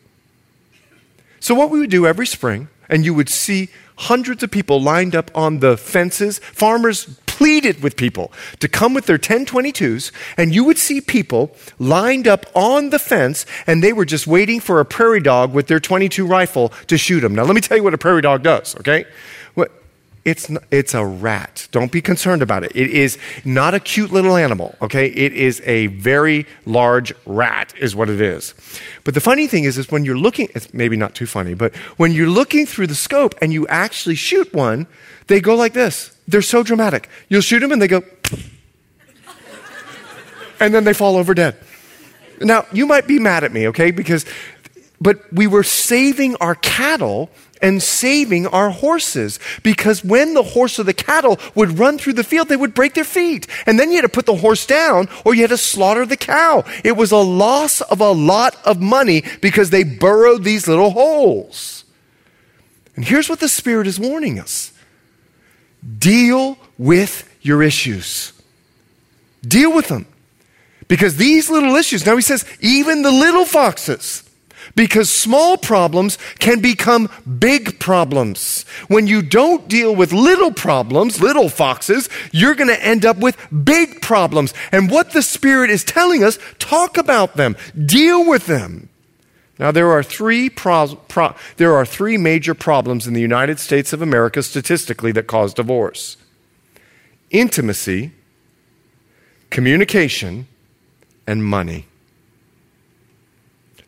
[1.39, 5.15] So what we would do every spring, and you would see hundreds of people lined
[5.15, 10.63] up on the fences, farmers pleaded with people to come with their 1022s, and you
[10.63, 14.85] would see people lined up on the fence, and they were just waiting for a
[14.85, 17.35] prairie dog with their 22 rifle to shoot them.
[17.35, 19.05] Now, let me tell you what a prairie dog does, okay?
[20.27, 21.69] It's, it's a rat.
[21.71, 22.73] Don't be concerned about it.
[22.75, 25.05] It is not a cute little animal, okay?
[25.05, 28.53] It is a very large rat, is what it is.
[29.05, 31.73] But the funny thing is, is when you're looking, it's maybe not too funny, but
[31.95, 34.87] when you're looking through the scope and you actually shoot one,
[35.27, 36.16] they go like this.
[36.27, 37.09] They're so dramatic.
[37.29, 38.03] You'll shoot them and they go,
[40.59, 41.57] and then they fall over dead.
[42.41, 43.91] Now, you might be mad at me, okay?
[43.91, 44.25] Because,
[45.01, 47.29] but we were saving our cattle
[47.61, 52.23] and saving our horses because when the horse or the cattle would run through the
[52.23, 53.47] field, they would break their feet.
[53.65, 56.17] And then you had to put the horse down or you had to slaughter the
[56.17, 56.63] cow.
[56.83, 61.83] It was a loss of a lot of money because they burrowed these little holes.
[62.95, 64.73] And here's what the Spirit is warning us
[65.97, 68.33] deal with your issues,
[69.41, 70.05] deal with them.
[70.87, 74.23] Because these little issues, now he says, even the little foxes,
[74.75, 78.63] because small problems can become big problems.
[78.87, 83.37] When you don't deal with little problems, little foxes, you're going to end up with
[83.63, 84.53] big problems.
[84.71, 88.89] And what the Spirit is telling us, talk about them, deal with them.
[89.59, 93.91] Now, there are three, pro- pro- there are three major problems in the United States
[93.91, 96.17] of America statistically that cause divorce
[97.29, 98.11] intimacy,
[99.49, 100.47] communication,
[101.25, 101.85] and money.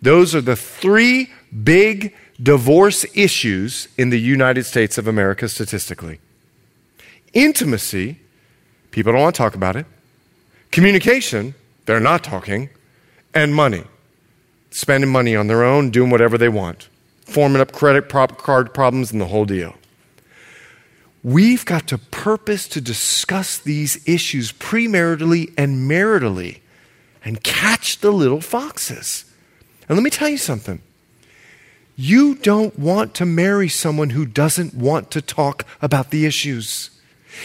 [0.01, 1.29] Those are the three
[1.63, 6.19] big divorce issues in the United States of America statistically.
[7.33, 8.19] Intimacy,
[8.91, 9.85] people don't want to talk about it.
[10.71, 11.53] Communication,
[11.85, 12.69] they're not talking.
[13.33, 13.83] And money,
[14.71, 16.89] spending money on their own, doing whatever they want,
[17.25, 19.75] forming up credit card problems and the whole deal.
[21.23, 26.59] We've got to purpose to discuss these issues premaritally and maritally
[27.25, 29.25] and catch the little foxes.
[29.87, 30.81] And let me tell you something.
[31.97, 36.91] You don't want to marry someone who doesn't want to talk about the issues.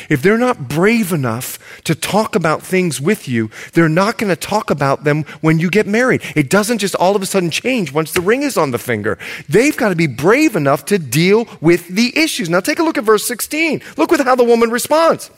[0.09, 4.37] If they're not brave enough to talk about things with you, they're not going to
[4.37, 6.23] talk about them when you get married.
[6.35, 9.18] It doesn't just all of a sudden change once the ring is on the finger.
[9.49, 12.49] They've got to be brave enough to deal with the issues.
[12.49, 13.83] Now take a look at verse 16.
[13.97, 15.31] Look with how the woman responds.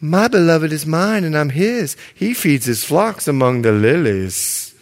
[0.00, 1.96] My beloved is mine and I'm his.
[2.14, 4.74] He feeds his flocks among the lilies.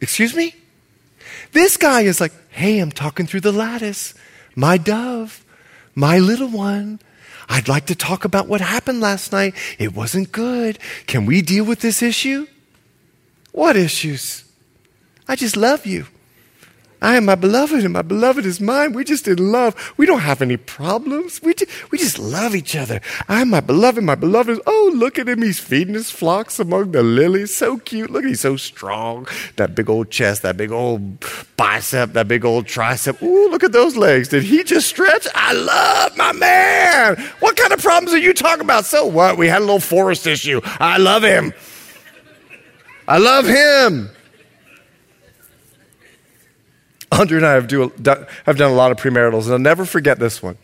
[0.00, 0.54] Excuse me?
[1.52, 4.14] This guy is like, hey, I'm talking through the lattice
[4.54, 5.44] my dove,
[5.94, 7.00] my little one.
[7.48, 9.54] I'd like to talk about what happened last night.
[9.78, 10.78] It wasn't good.
[11.06, 12.46] Can we deal with this issue?
[13.52, 14.44] What issues?
[15.26, 16.06] I just love you.
[17.02, 18.92] I am my beloved, and my beloved is mine.
[18.92, 19.94] We just in love.
[19.96, 21.42] We don't have any problems.
[21.42, 23.00] We just, we just love each other.
[23.26, 24.04] I am my beloved.
[24.04, 25.40] My beloved is, oh, look at him.
[25.40, 27.56] He's feeding his flocks among the lilies.
[27.56, 28.10] So cute.
[28.10, 29.26] Look, he's so strong.
[29.56, 31.24] That big old chest, that big old
[31.56, 33.22] bicep, that big old tricep.
[33.22, 34.28] Ooh, look at those legs.
[34.28, 35.26] Did he just stretch?
[35.34, 37.16] I love my man.
[37.40, 38.84] What kind of problems are you talking about?
[38.84, 39.38] So what?
[39.38, 40.60] We had a little forest issue.
[40.64, 41.54] I love him.
[43.08, 44.10] I love him.
[47.12, 47.92] Andrea and I have, do,
[48.46, 50.56] have done a lot of premaritals, and I'll never forget this one.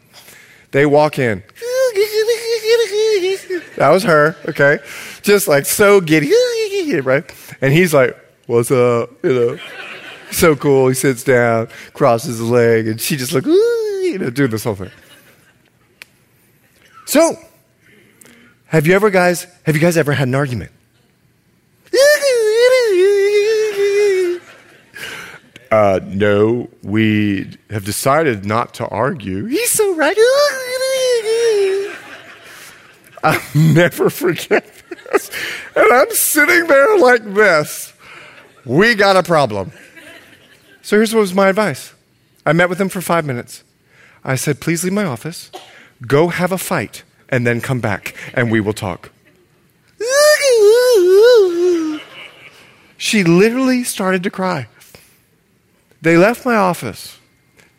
[0.71, 1.43] They walk in.
[3.77, 4.79] That was her, okay?
[5.23, 6.33] Just like so giddy,
[7.01, 7.31] right?
[7.61, 9.11] And he's like, What's up?
[9.25, 9.59] You know,
[10.31, 10.89] so cool.
[10.89, 14.77] He sits down, crosses his leg, and she just like, you know, doing this whole
[14.77, 14.91] thing.
[17.07, 17.37] So,
[18.67, 20.71] have you ever guys, have you guys ever had an argument?
[25.71, 29.47] Uh, no, we have decided not to argue.
[29.47, 30.17] He's so right.
[33.25, 34.65] I'll never forget
[35.13, 35.31] this.
[35.75, 37.93] And I'm sitting there like this.
[38.65, 39.73] We got a problem.
[40.83, 41.93] So here's what was my advice
[42.45, 43.65] I met with him for five minutes.
[44.25, 45.51] I said, please leave my office,
[46.07, 49.11] go have a fight, and then come back, and we will talk.
[52.99, 54.69] She literally started to cry.
[56.03, 57.19] They left my office.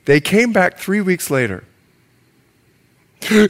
[0.06, 1.64] They came back three weeks later.
[3.22, 3.48] she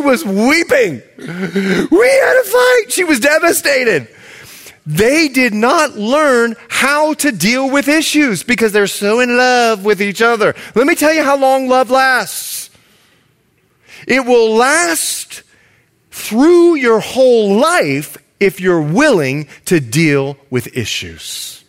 [0.00, 1.02] was weeping.
[1.18, 2.84] We had a fight.
[2.88, 4.08] She was devastated.
[4.84, 10.02] They did not learn how to deal with issues because they're so in love with
[10.02, 10.54] each other.
[10.74, 12.70] Let me tell you how long love lasts.
[14.06, 15.42] It will last
[16.10, 21.62] through your whole life if you're willing to deal with issues.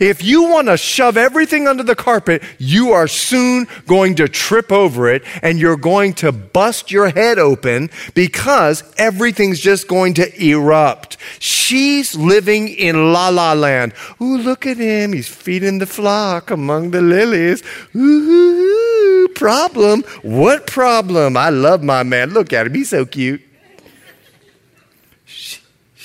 [0.00, 4.70] If you want to shove everything under the carpet, you are soon going to trip
[4.70, 10.44] over it and you're going to bust your head open because everything's just going to
[10.44, 11.16] erupt.
[11.38, 13.94] She's living in la la land.
[14.20, 15.14] Ooh, look at him.
[15.14, 17.62] He's feeding the flock among the lilies.
[17.96, 20.02] Ooh, problem.
[20.22, 21.36] What problem?
[21.36, 22.30] I love my man.
[22.30, 22.74] Look at him.
[22.74, 23.42] He's so cute.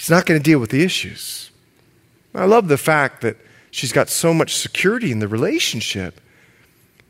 [0.03, 1.49] She's not going to deal with the issues.
[2.35, 3.37] I love the fact that
[3.71, 6.19] she's got so much security in the relationship,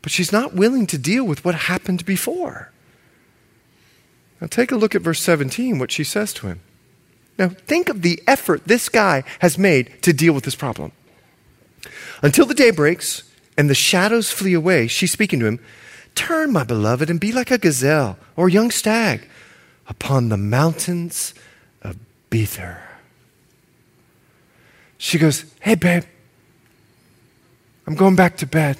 [0.00, 2.70] but she's not willing to deal with what happened before.
[4.40, 6.60] Now take a look at verse 17, what she says to him.
[7.36, 10.92] Now think of the effort this guy has made to deal with this problem.
[12.22, 13.24] Until the day breaks
[13.58, 15.58] and the shadows flee away, she's speaking to him.
[16.14, 19.26] Turn, my beloved, and be like a gazelle or a young stag
[19.88, 21.34] upon the mountains
[21.82, 21.96] of
[22.30, 22.83] Bether.
[25.04, 26.04] She goes, Hey, babe,
[27.86, 28.78] I'm going back to bed.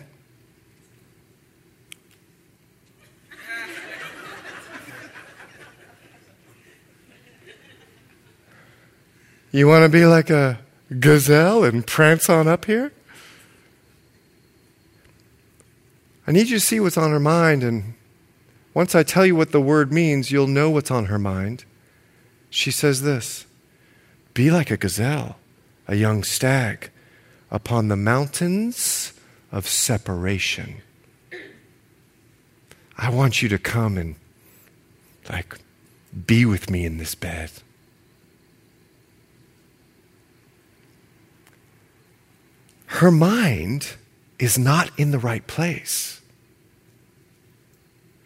[9.53, 10.61] You want to be like a
[10.99, 12.91] gazelle and prance on up here?
[16.27, 17.93] I need you to see what's on her mind, and
[18.73, 21.67] once I tell you what the word means, you'll know what's on her mind.
[22.49, 23.45] She says this
[24.33, 25.37] Be like a gazelle,
[25.87, 26.91] a young stag,
[27.51, 29.13] upon the mountains
[29.53, 30.77] of separation.
[32.97, 34.17] I want you to come and,
[35.29, 35.59] like,
[36.27, 37.51] be with me in this bed.
[42.95, 43.97] her mind
[44.39, 46.21] is not in the right place.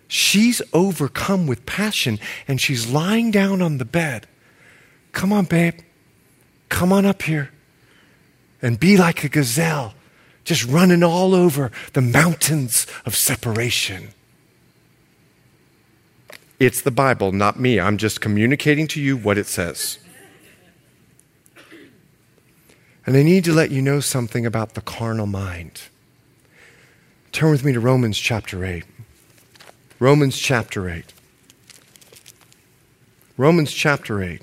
[0.08, 4.26] She's overcome with passion and she's lying down on the bed.
[5.12, 5.80] Come on, babe.
[6.68, 7.50] Come on up here
[8.60, 9.94] and be like a gazelle,
[10.44, 14.10] just running all over the mountains of separation.
[16.58, 17.78] It's the Bible, not me.
[17.78, 19.98] I'm just communicating to you what it says.
[23.06, 25.82] And I need to let you know something about the carnal mind.
[27.32, 28.84] Turn with me to Romans chapter 8.
[30.00, 31.04] Romans chapter 8.
[33.36, 34.42] Romans chapter 8.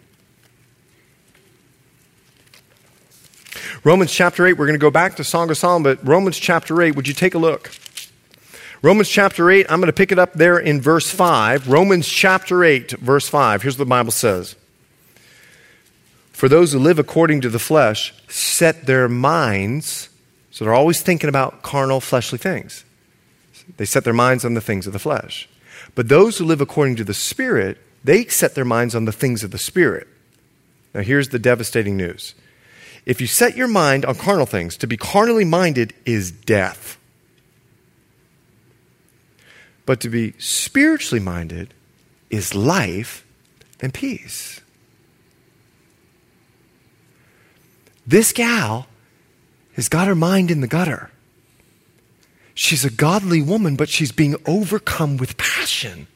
[3.86, 6.82] Romans chapter 8, we're going to go back to Song of Solomon, but Romans chapter
[6.82, 7.70] 8, would you take a look?
[8.82, 11.70] Romans chapter 8, I'm going to pick it up there in verse 5.
[11.70, 13.62] Romans chapter 8, verse 5.
[13.62, 14.56] Here's what the Bible says.
[16.32, 20.10] For those who live according to the flesh set their minds,
[20.50, 22.86] so they're always thinking about carnal, fleshly things.
[23.78, 25.48] They set their minds on the things of the flesh.
[25.94, 29.44] But those who live according to the Spirit, they set their minds on the things
[29.44, 30.08] of the Spirit.
[30.96, 32.34] Now, here's the devastating news.
[33.06, 36.97] If you set your mind on carnal things, to be carnally minded is death.
[39.86, 41.74] But to be spiritually minded
[42.32, 43.24] is life
[43.80, 44.62] and peace.
[48.08, 48.88] This gal
[49.74, 51.12] has got her mind in the gutter.
[52.53, 56.08] She's a godly woman, but she's being overcome with passion.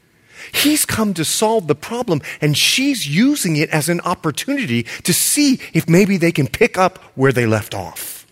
[0.53, 5.59] He's come to solve the problem, and she's using it as an opportunity to see
[5.73, 8.25] if maybe they can pick up where they left off.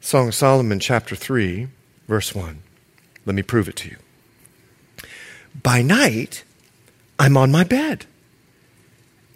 [0.00, 1.68] Song of Solomon, chapter 3,
[2.08, 2.58] verse 1.
[3.24, 3.96] Let me prove it to you.
[5.62, 6.44] By night,
[7.18, 8.06] I'm on my bed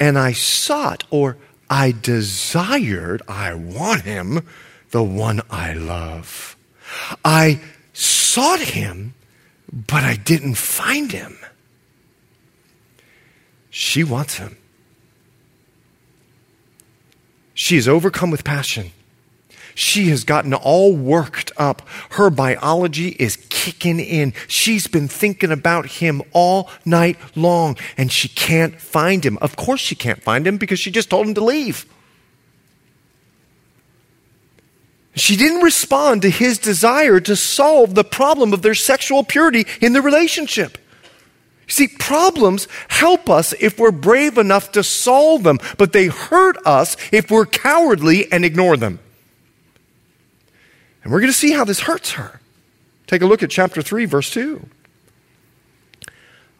[0.00, 1.36] and I sought or
[1.68, 4.46] I desired, I want him,
[4.90, 6.56] the one I love.
[7.24, 7.60] I
[7.92, 9.14] sought him,
[9.76, 11.36] but I didn't find him.
[13.68, 14.56] She wants him.
[17.52, 18.92] She is overcome with passion.
[19.74, 21.86] She has gotten all worked up.
[22.12, 24.32] Her biology is kicking in.
[24.48, 29.36] She's been thinking about him all night long and she can't find him.
[29.42, 31.84] Of course, she can't find him because she just told him to leave.
[35.16, 39.94] She didn't respond to his desire to solve the problem of their sexual purity in
[39.94, 40.76] the relationship.
[41.68, 46.96] See, problems help us if we're brave enough to solve them, but they hurt us
[47.10, 49.00] if we're cowardly and ignore them.
[51.02, 52.40] And we're going to see how this hurts her.
[53.06, 54.68] Take a look at chapter 3, verse 2.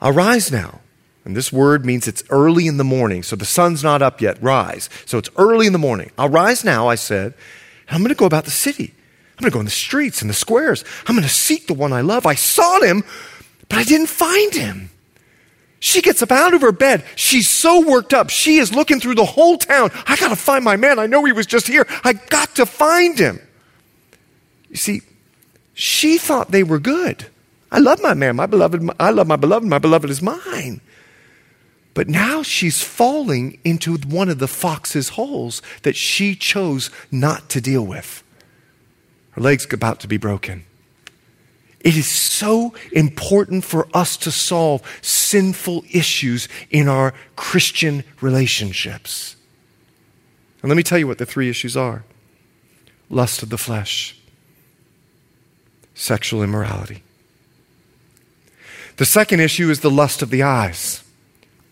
[0.00, 0.80] Arise now.
[1.24, 3.22] And this word means it's early in the morning.
[3.22, 4.40] So the sun's not up yet.
[4.42, 4.88] Rise.
[5.04, 6.10] So it's early in the morning.
[6.18, 7.34] Arise now, I said,
[7.90, 8.92] I'm going to go about the city.
[9.36, 10.84] I'm going to go in the streets and the squares.
[11.06, 12.26] I'm going to seek the one I love.
[12.26, 13.04] I sought him,
[13.68, 14.90] but I didn't find him.
[15.78, 17.04] She gets up out of her bed.
[17.16, 18.30] She's so worked up.
[18.30, 19.90] She is looking through the whole town.
[20.06, 20.98] I got to find my man.
[20.98, 21.86] I know he was just here.
[22.02, 23.40] I got to find him.
[24.70, 25.02] You see,
[25.74, 27.26] she thought they were good.
[27.70, 30.80] I love my man, my beloved, I love my beloved, my beloved is mine.
[31.96, 37.60] But now she's falling into one of the fox's holes that she chose not to
[37.62, 38.22] deal with.
[39.30, 40.66] Her leg's about to be broken.
[41.80, 49.34] It is so important for us to solve sinful issues in our Christian relationships.
[50.60, 52.04] And let me tell you what the three issues are
[53.08, 54.20] lust of the flesh,
[55.94, 57.02] sexual immorality.
[58.98, 61.02] The second issue is the lust of the eyes.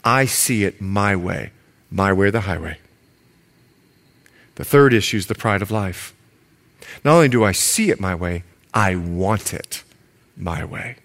[0.05, 1.51] I see it my way,
[1.91, 2.79] my way or the highway.
[4.57, 6.15] The third issue is the pride of life.
[7.05, 9.83] Not only do I see it my way, I want it
[10.37, 10.97] my way.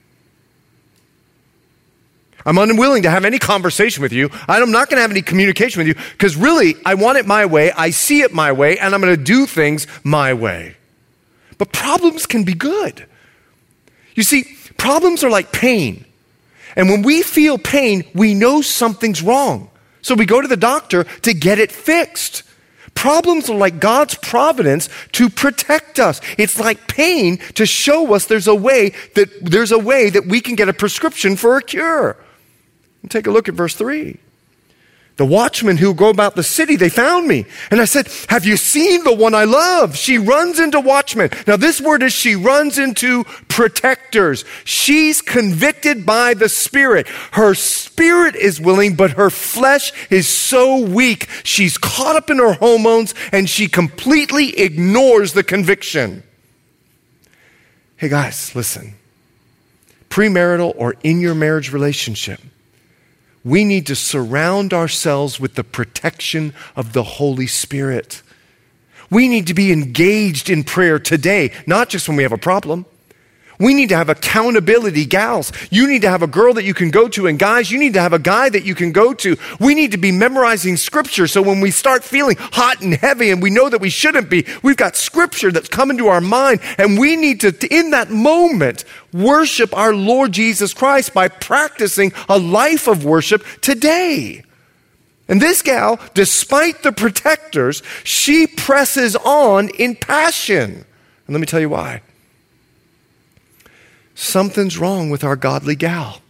[2.45, 4.29] I'm unwilling to have any conversation with you.
[4.47, 7.45] I'm not going to have any communication with you because really, I want it my
[7.45, 7.71] way.
[7.71, 10.75] I see it my way, and I'm going to do things my way.
[11.57, 13.05] But problems can be good.
[14.15, 14.45] You see,
[14.77, 16.05] problems are like pain.
[16.75, 19.69] And when we feel pain, we know something's wrong.
[20.01, 22.43] So we go to the doctor to get it fixed.
[22.95, 26.21] Problems are like God's providence to protect us.
[26.37, 30.41] It's like pain to show us there's a way that there's a way that we
[30.41, 32.17] can get a prescription for a cure.
[33.01, 34.19] And take a look at verse 3.
[35.19, 37.43] The watchmen who go about the city, they found me.
[37.71, 39.97] And I said, Have you seen the one I love?
[39.97, 41.29] She runs into watchmen.
[41.45, 44.45] Now, this word is she runs into protectors.
[44.63, 47.09] She's convicted by the Spirit.
[47.33, 51.27] Her spirit is willing, but her flesh is so weak.
[51.43, 56.23] She's caught up in her hormones and she completely ignores the conviction.
[57.97, 58.95] Hey, guys, listen.
[60.09, 62.39] Premarital or in your marriage relationship,
[63.49, 68.21] we need to surround ourselves with the protection of the Holy Spirit.
[69.09, 72.85] We need to be engaged in prayer today, not just when we have a problem.
[73.59, 75.51] We need to have accountability, gals.
[75.69, 77.93] You need to have a girl that you can go to, and guys, you need
[77.93, 79.35] to have a guy that you can go to.
[79.59, 83.43] We need to be memorizing scripture so when we start feeling hot and heavy and
[83.43, 86.97] we know that we shouldn't be, we've got scripture that's come into our mind, and
[86.97, 92.87] we need to, in that moment, worship our Lord Jesus Christ by practicing a life
[92.87, 94.43] of worship today.
[95.27, 100.85] And this gal, despite the protectors, she presses on in passion.
[101.27, 102.01] And let me tell you why
[104.19, 106.21] something's wrong with our godly gal.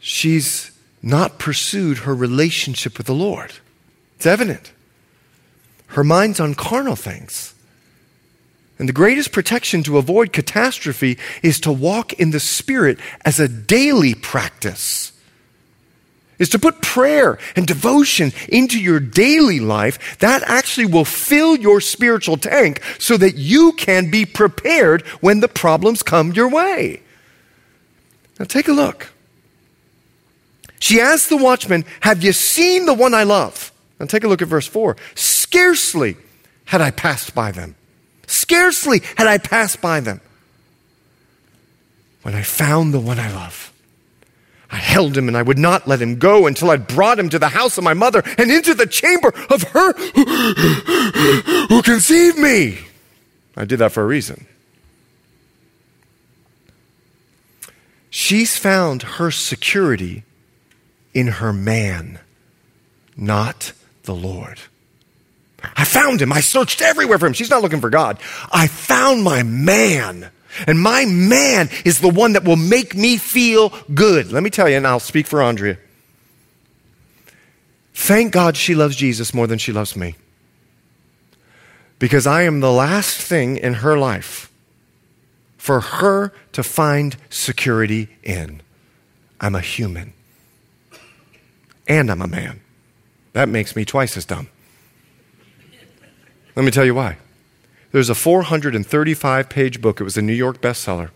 [0.00, 0.70] She's
[1.02, 3.52] not pursued her relationship with the Lord.
[4.16, 4.72] It's evident.
[5.88, 7.54] Her mind's on carnal things.
[8.78, 13.48] And the greatest protection to avoid catastrophe is to walk in the Spirit as a
[13.48, 15.12] daily practice
[16.38, 21.80] is to put prayer and devotion into your daily life, that actually will fill your
[21.80, 27.02] spiritual tank so that you can be prepared when the problems come your way.
[28.38, 29.12] Now take a look.
[30.80, 33.72] She asked the watchman, Have you seen the one I love?
[33.98, 34.96] Now take a look at verse 4.
[35.14, 36.16] Scarcely
[36.66, 37.74] had I passed by them.
[38.26, 40.20] Scarcely had I passed by them
[42.22, 43.72] when I found the one I love.
[44.70, 47.38] I held him and I would not let him go until I'd brought him to
[47.38, 49.92] the house of my mother and into the chamber of her
[51.68, 52.78] who conceived me.
[53.56, 54.46] I did that for a reason.
[58.10, 60.24] She's found her security
[61.14, 62.20] in her man,
[63.16, 63.72] not
[64.04, 64.60] the Lord.
[65.76, 66.32] I found him.
[66.32, 67.32] I searched everywhere for him.
[67.32, 68.18] She's not looking for God.
[68.52, 70.30] I found my man.
[70.66, 74.32] And my man is the one that will make me feel good.
[74.32, 75.78] Let me tell you, and I'll speak for Andrea.
[77.94, 80.14] Thank God she loves Jesus more than she loves me.
[81.98, 84.50] Because I am the last thing in her life
[85.56, 88.62] for her to find security in.
[89.40, 90.12] I'm a human.
[91.88, 92.60] And I'm a man.
[93.32, 94.48] That makes me twice as dumb.
[96.54, 97.18] Let me tell you why.
[97.92, 100.00] There's a 435 page book.
[100.00, 101.10] It was a New York bestseller.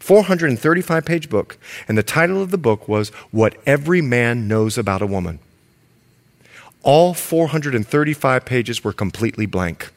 [0.00, 1.58] 435 page book.
[1.88, 5.38] And the title of the book was What Every Man Knows About a Woman.
[6.82, 9.90] All 435 pages were completely blank.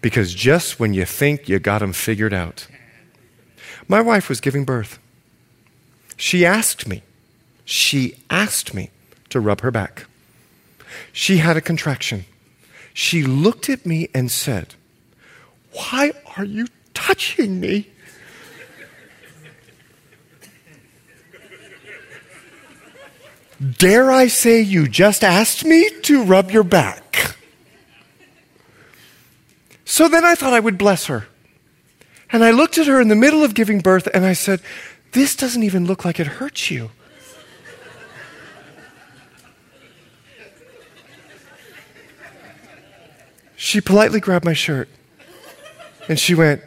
[0.00, 2.68] Because just when you think you got them figured out,
[3.88, 4.98] my wife was giving birth.
[6.16, 7.02] She asked me,
[7.64, 8.90] she asked me
[9.30, 10.06] to rub her back.
[11.12, 12.24] She had a contraction.
[12.94, 14.74] She looked at me and said,
[15.72, 17.88] Why are you touching me?
[23.60, 27.36] Dare I say you just asked me to rub your back?
[29.84, 31.26] So then I thought I would bless her.
[32.30, 34.60] And I looked at her in the middle of giving birth and I said,
[35.12, 36.90] This doesn't even look like it hurts you.
[43.60, 44.88] She politely grabbed my shirt
[46.08, 46.62] and she went,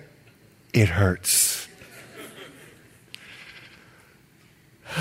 [0.74, 1.70] It hurts.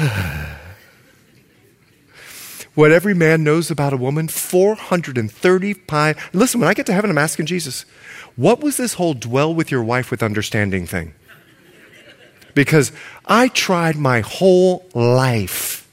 [2.76, 4.28] what every man knows about a woman?
[4.28, 6.30] 435.
[6.32, 7.84] Listen, when I get to heaven, I'm asking Jesus,
[8.36, 11.12] what was this whole dwell with your wife with understanding thing?
[12.54, 12.92] Because
[13.26, 15.90] I tried my whole life.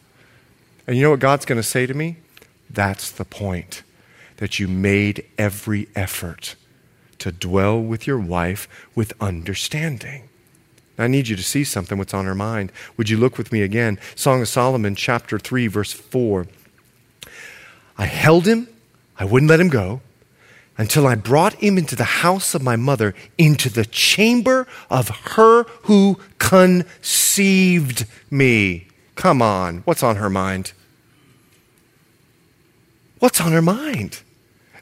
[0.86, 2.18] And you know what God's going to say to me?
[2.70, 3.82] That's the point.
[4.38, 6.56] That you made every effort
[7.20, 10.30] to dwell with your wife with understanding.
[10.98, 12.72] I need you to see something what's on her mind.
[12.98, 14.00] Would you look with me again?
[14.16, 16.48] Song of Solomon, chapter 3, verse 4.
[17.98, 18.68] I held him,
[19.20, 20.02] I wouldn't let him go,
[20.78, 25.64] until I brought him into the house of my mother, into the chamber of her
[25.84, 28.88] who conceived me.
[29.16, 30.74] Come on, what's on her mind?
[33.20, 34.22] What's on her mind?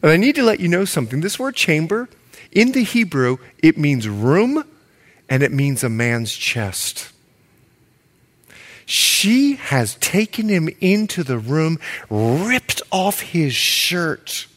[0.02, 1.22] And I need to let you know something.
[1.22, 2.10] This word chamber,
[2.52, 4.64] in the Hebrew, it means room
[5.30, 7.12] and it means a man's chest.
[8.86, 11.80] She has taken him into the room,
[12.10, 14.48] ripped off his shirt.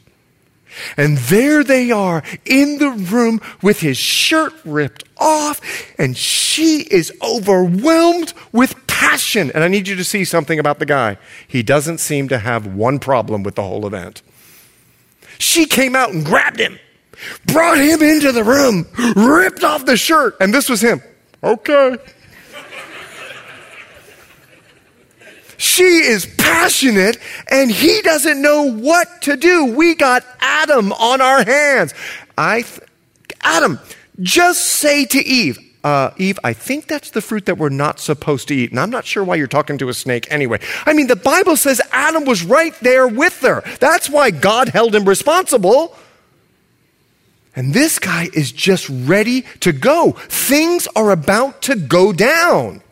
[0.97, 5.61] And there they are in the room with his shirt ripped off,
[5.99, 9.51] and she is overwhelmed with passion.
[9.55, 11.17] And I need you to see something about the guy.
[11.47, 14.23] He doesn't seem to have one problem with the whole event.
[15.39, 16.79] She came out and grabbed him
[17.47, 18.87] brought him into the room,
[19.17, 21.03] ripped off the shirt, and this was him.
[21.43, 21.97] Okay.
[25.57, 27.19] she is passionate
[27.51, 29.67] and he doesn't know what to do.
[29.77, 31.95] We got Adam on our hands.
[32.37, 32.81] I, th-
[33.43, 33.79] Adam,
[34.21, 38.49] just say to Eve, uh, Eve, I think that's the fruit that we're not supposed
[38.49, 38.71] to eat.
[38.71, 40.61] And I'm not sure why you're talking to a snake anyway.
[40.85, 43.63] I mean, the Bible says Adam was right there with her.
[43.79, 45.97] That's why God held him responsible.
[47.55, 50.13] And this guy is just ready to go.
[50.29, 52.83] Things are about to go down.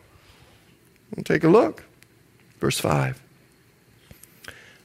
[1.25, 1.83] take a look.
[2.59, 3.21] Verse 5.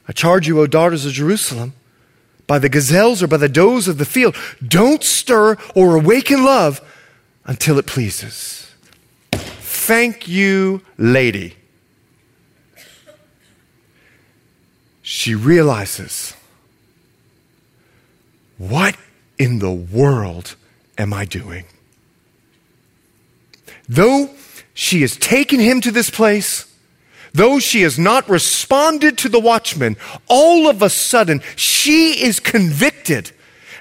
[0.07, 1.73] I charge you, O daughters of Jerusalem,
[2.47, 4.35] by the gazelles or by the does of the field,
[4.65, 6.81] don't stir or awaken love
[7.45, 8.71] until it pleases.
[9.31, 11.55] Thank you, lady.
[15.01, 16.33] She realizes
[18.57, 18.95] what
[19.37, 20.55] in the world
[20.97, 21.65] am I doing?
[23.89, 24.29] Though
[24.73, 26.73] she has taken him to this place,
[27.33, 33.31] though she has not responded to the watchman, all of a sudden she is convicted.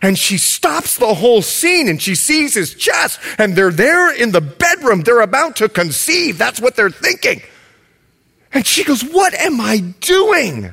[0.02, 4.32] And she stops the whole scene and she sees his chest, and they're there in
[4.32, 5.02] the bedroom.
[5.02, 6.38] They're about to conceive.
[6.38, 7.40] That's what they're thinking.
[8.52, 10.72] And she goes, What am I doing?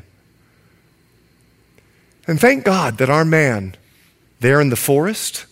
[2.27, 3.75] And thank God that our man
[4.39, 5.45] there in the forest.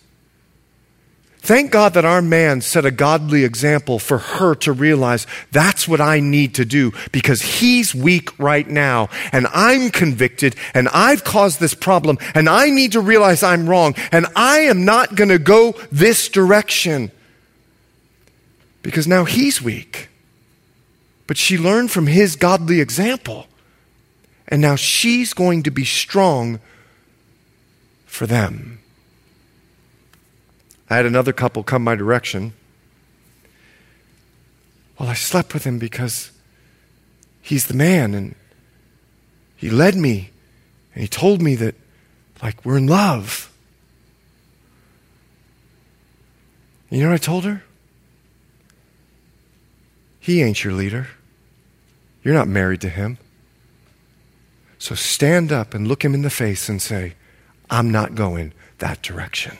[1.47, 6.01] Thank God that our man set a godly example for her to realize that's what
[6.01, 11.61] I need to do because he's weak right now and I'm convicted and I've caused
[11.61, 15.39] this problem and I need to realize I'm wrong and I am not going to
[15.39, 17.13] go this direction
[18.81, 20.09] because now he's weak.
[21.27, 23.47] But she learned from his godly example
[24.49, 26.59] and now she's going to be strong
[28.05, 28.76] for them.
[30.89, 32.53] I had another couple come my direction.
[34.97, 36.31] Well, I slept with him because
[37.41, 38.35] he's the man and
[39.55, 40.31] he led me
[40.93, 41.75] and he told me that,
[42.41, 43.51] like, we're in love.
[46.89, 47.63] You know what I told her?
[50.19, 51.07] He ain't your leader.
[52.23, 53.17] You're not married to him.
[54.79, 57.13] So stand up and look him in the face and say,
[57.69, 59.57] I'm not going that direction.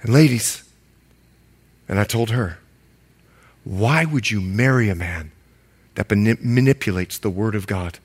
[0.00, 0.62] And ladies,
[1.88, 2.58] and I told her,
[3.64, 5.32] why would you marry a man
[5.94, 7.98] that manipulates the Word of God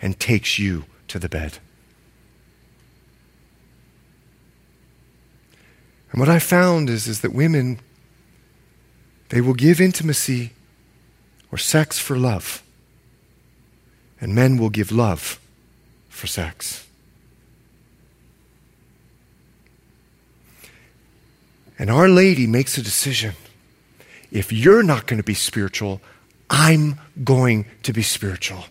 [0.00, 1.58] and takes you to the bed?
[6.10, 7.80] And what I found is, is that women,
[9.28, 10.52] they will give intimacy
[11.52, 12.62] or sex for love,
[14.20, 15.38] and men will give love
[16.08, 16.87] for sex.
[21.78, 23.34] And Our Lady makes a decision.
[24.32, 26.00] If you're not going to be spiritual,
[26.50, 28.64] I'm going to be spiritual.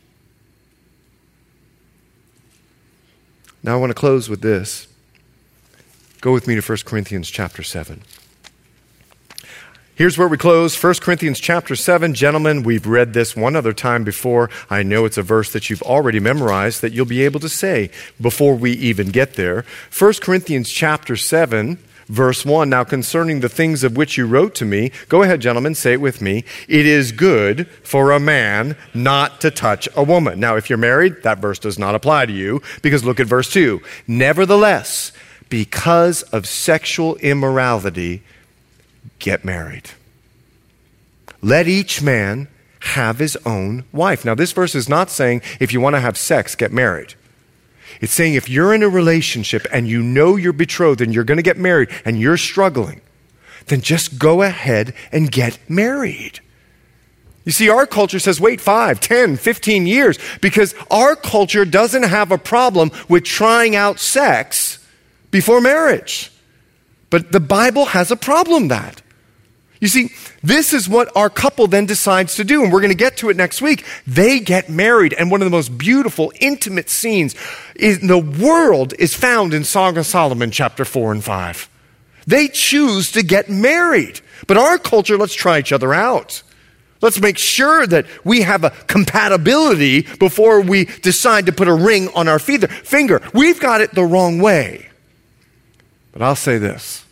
[3.64, 4.88] Now I want to close with this.
[6.22, 8.02] Go with me to 1 Corinthians chapter 7.
[9.96, 12.14] Here's where we close 1 Corinthians chapter 7.
[12.14, 14.50] Gentlemen, we've read this one other time before.
[14.70, 17.90] I know it's a verse that you've already memorized that you'll be able to say
[18.22, 19.66] before we even get there.
[19.98, 22.70] 1 Corinthians chapter 7 verse 1.
[22.70, 26.02] Now, concerning the things of which you wrote to me, go ahead, gentlemen, say it
[26.02, 26.44] with me.
[26.68, 30.40] It is good for a man not to touch a woman.
[30.40, 33.52] Now, if you're married, that verse does not apply to you because look at verse
[33.52, 33.82] 2.
[34.08, 35.12] Nevertheless,
[35.50, 38.24] because of sexual immorality,
[39.20, 39.92] get married.
[41.42, 42.48] Let each man
[42.80, 44.26] have his own wife.
[44.26, 47.16] Now, this verse is not saying if you want to have sex, get married.
[48.02, 51.38] It's saying if you're in a relationship and you know you're betrothed and you're going
[51.38, 53.02] to get married and you're struggling,
[53.68, 56.40] then just go ahead and get married.
[57.46, 62.32] You see, our culture says wait 5, 10, 15 years because our culture doesn't have
[62.32, 64.86] a problem with trying out sex
[65.32, 66.32] before marriage.
[67.10, 69.02] But the Bible has a problem that.
[69.80, 70.10] You see,
[70.42, 73.30] this is what our couple then decides to do, and we're going to get to
[73.30, 73.86] it next week.
[74.08, 77.36] They get married, and one of the most beautiful, intimate scenes
[77.76, 81.70] in the world is found in Song of Solomon, chapter 4 and 5.
[82.26, 84.20] They choose to get married.
[84.48, 86.44] But our culture, let's try each other out.
[87.02, 92.10] Let's make sure that we have a compatibility before we decide to put a ring
[92.16, 93.22] on our finger.
[93.34, 94.90] We've got it the wrong way.
[96.12, 97.06] But I'll say this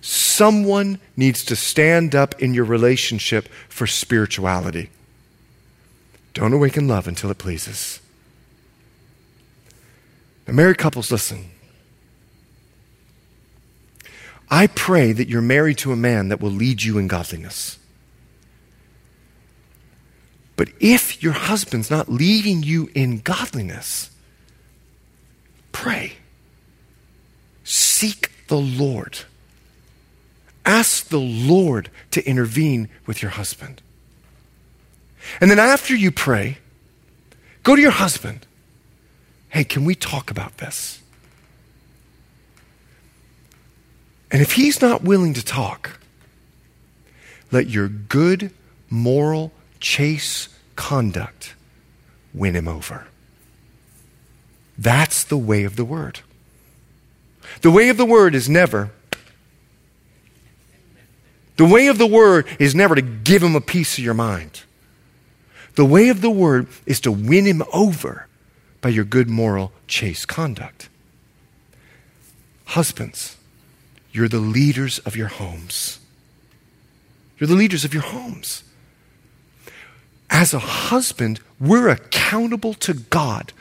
[0.00, 4.90] someone needs to stand up in your relationship for spirituality.
[6.34, 8.00] Don't awaken love until it pleases.
[10.46, 11.50] Now, married couples, listen.
[14.50, 17.78] I pray that you're married to a man that will lead you in godliness.
[20.56, 24.10] But if your husband's not leading you in godliness,
[25.70, 26.14] pray.
[27.62, 29.18] Seek the Lord.
[30.68, 33.80] Ask the Lord to intervene with your husband.
[35.40, 36.58] And then after you pray,
[37.62, 38.46] go to your husband.
[39.48, 41.00] Hey, can we talk about this?
[44.30, 45.98] And if he's not willing to talk,
[47.50, 48.52] let your good,
[48.90, 51.54] moral, chaste conduct
[52.34, 53.06] win him over.
[54.76, 56.20] That's the way of the word.
[57.62, 58.90] The way of the word is never
[61.58, 64.62] the way of the word is never to give him a piece of your mind.
[65.74, 68.26] The way of the word is to win him over
[68.80, 70.88] by your good moral chaste conduct.
[72.64, 73.36] Husbands,
[74.12, 75.98] you're the leaders of your homes.
[77.38, 78.62] You're the leaders of your homes.
[80.30, 83.52] As a husband, we're accountable to God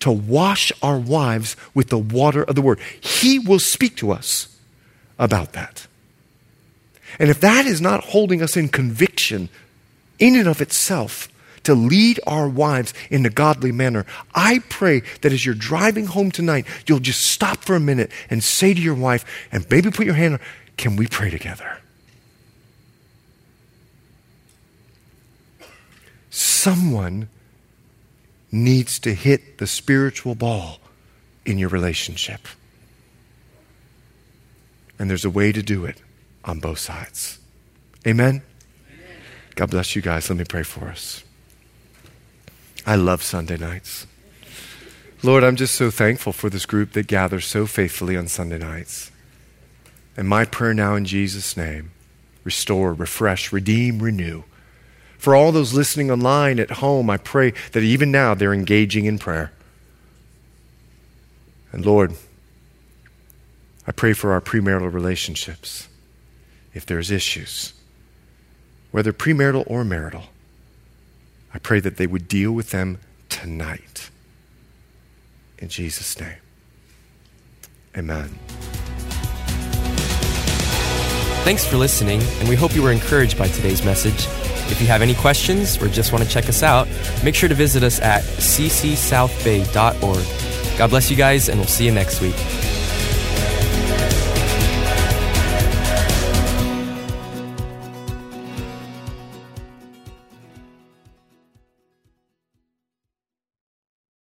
[0.00, 2.80] to wash our wives with the water of the word.
[3.00, 4.58] He will speak to us
[5.18, 5.86] about that.
[7.18, 9.48] And if that is not holding us in conviction
[10.18, 11.28] in and of itself
[11.64, 14.04] to lead our wives in a godly manner,
[14.34, 18.42] I pray that as you're driving home tonight, you'll just stop for a minute and
[18.42, 20.40] say to your wife, and maybe put your hand on,
[20.76, 21.78] can we pray together?
[26.30, 27.28] Someone
[28.50, 30.78] needs to hit the spiritual ball
[31.44, 32.46] in your relationship.
[34.98, 36.00] And there's a way to do it
[36.44, 37.38] on both sides.
[38.06, 38.42] Amen?
[39.54, 40.28] God bless you guys.
[40.28, 41.24] Let me pray for us.
[42.86, 44.06] I love Sunday nights.
[45.22, 49.10] Lord, I'm just so thankful for this group that gathers so faithfully on Sunday nights.
[50.16, 51.90] And my prayer now in Jesus' name
[52.42, 54.42] restore, refresh, redeem, renew.
[55.16, 59.18] For all those listening online at home, I pray that even now they're engaging in
[59.18, 59.50] prayer.
[61.72, 62.14] And Lord,
[63.86, 65.88] I pray for our premarital relationships
[66.74, 67.72] if there's issues,
[68.90, 70.24] whether premarital or marital.
[71.54, 72.98] I pray that they would deal with them
[73.28, 74.10] tonight.
[75.58, 76.36] In Jesus' name.
[77.96, 78.28] Amen.
[81.44, 84.26] Thanks for listening, and we hope you were encouraged by today's message.
[84.70, 86.88] If you have any questions or just want to check us out,
[87.22, 90.78] make sure to visit us at ccsouthbay.org.
[90.78, 92.34] God bless you guys, and we'll see you next week.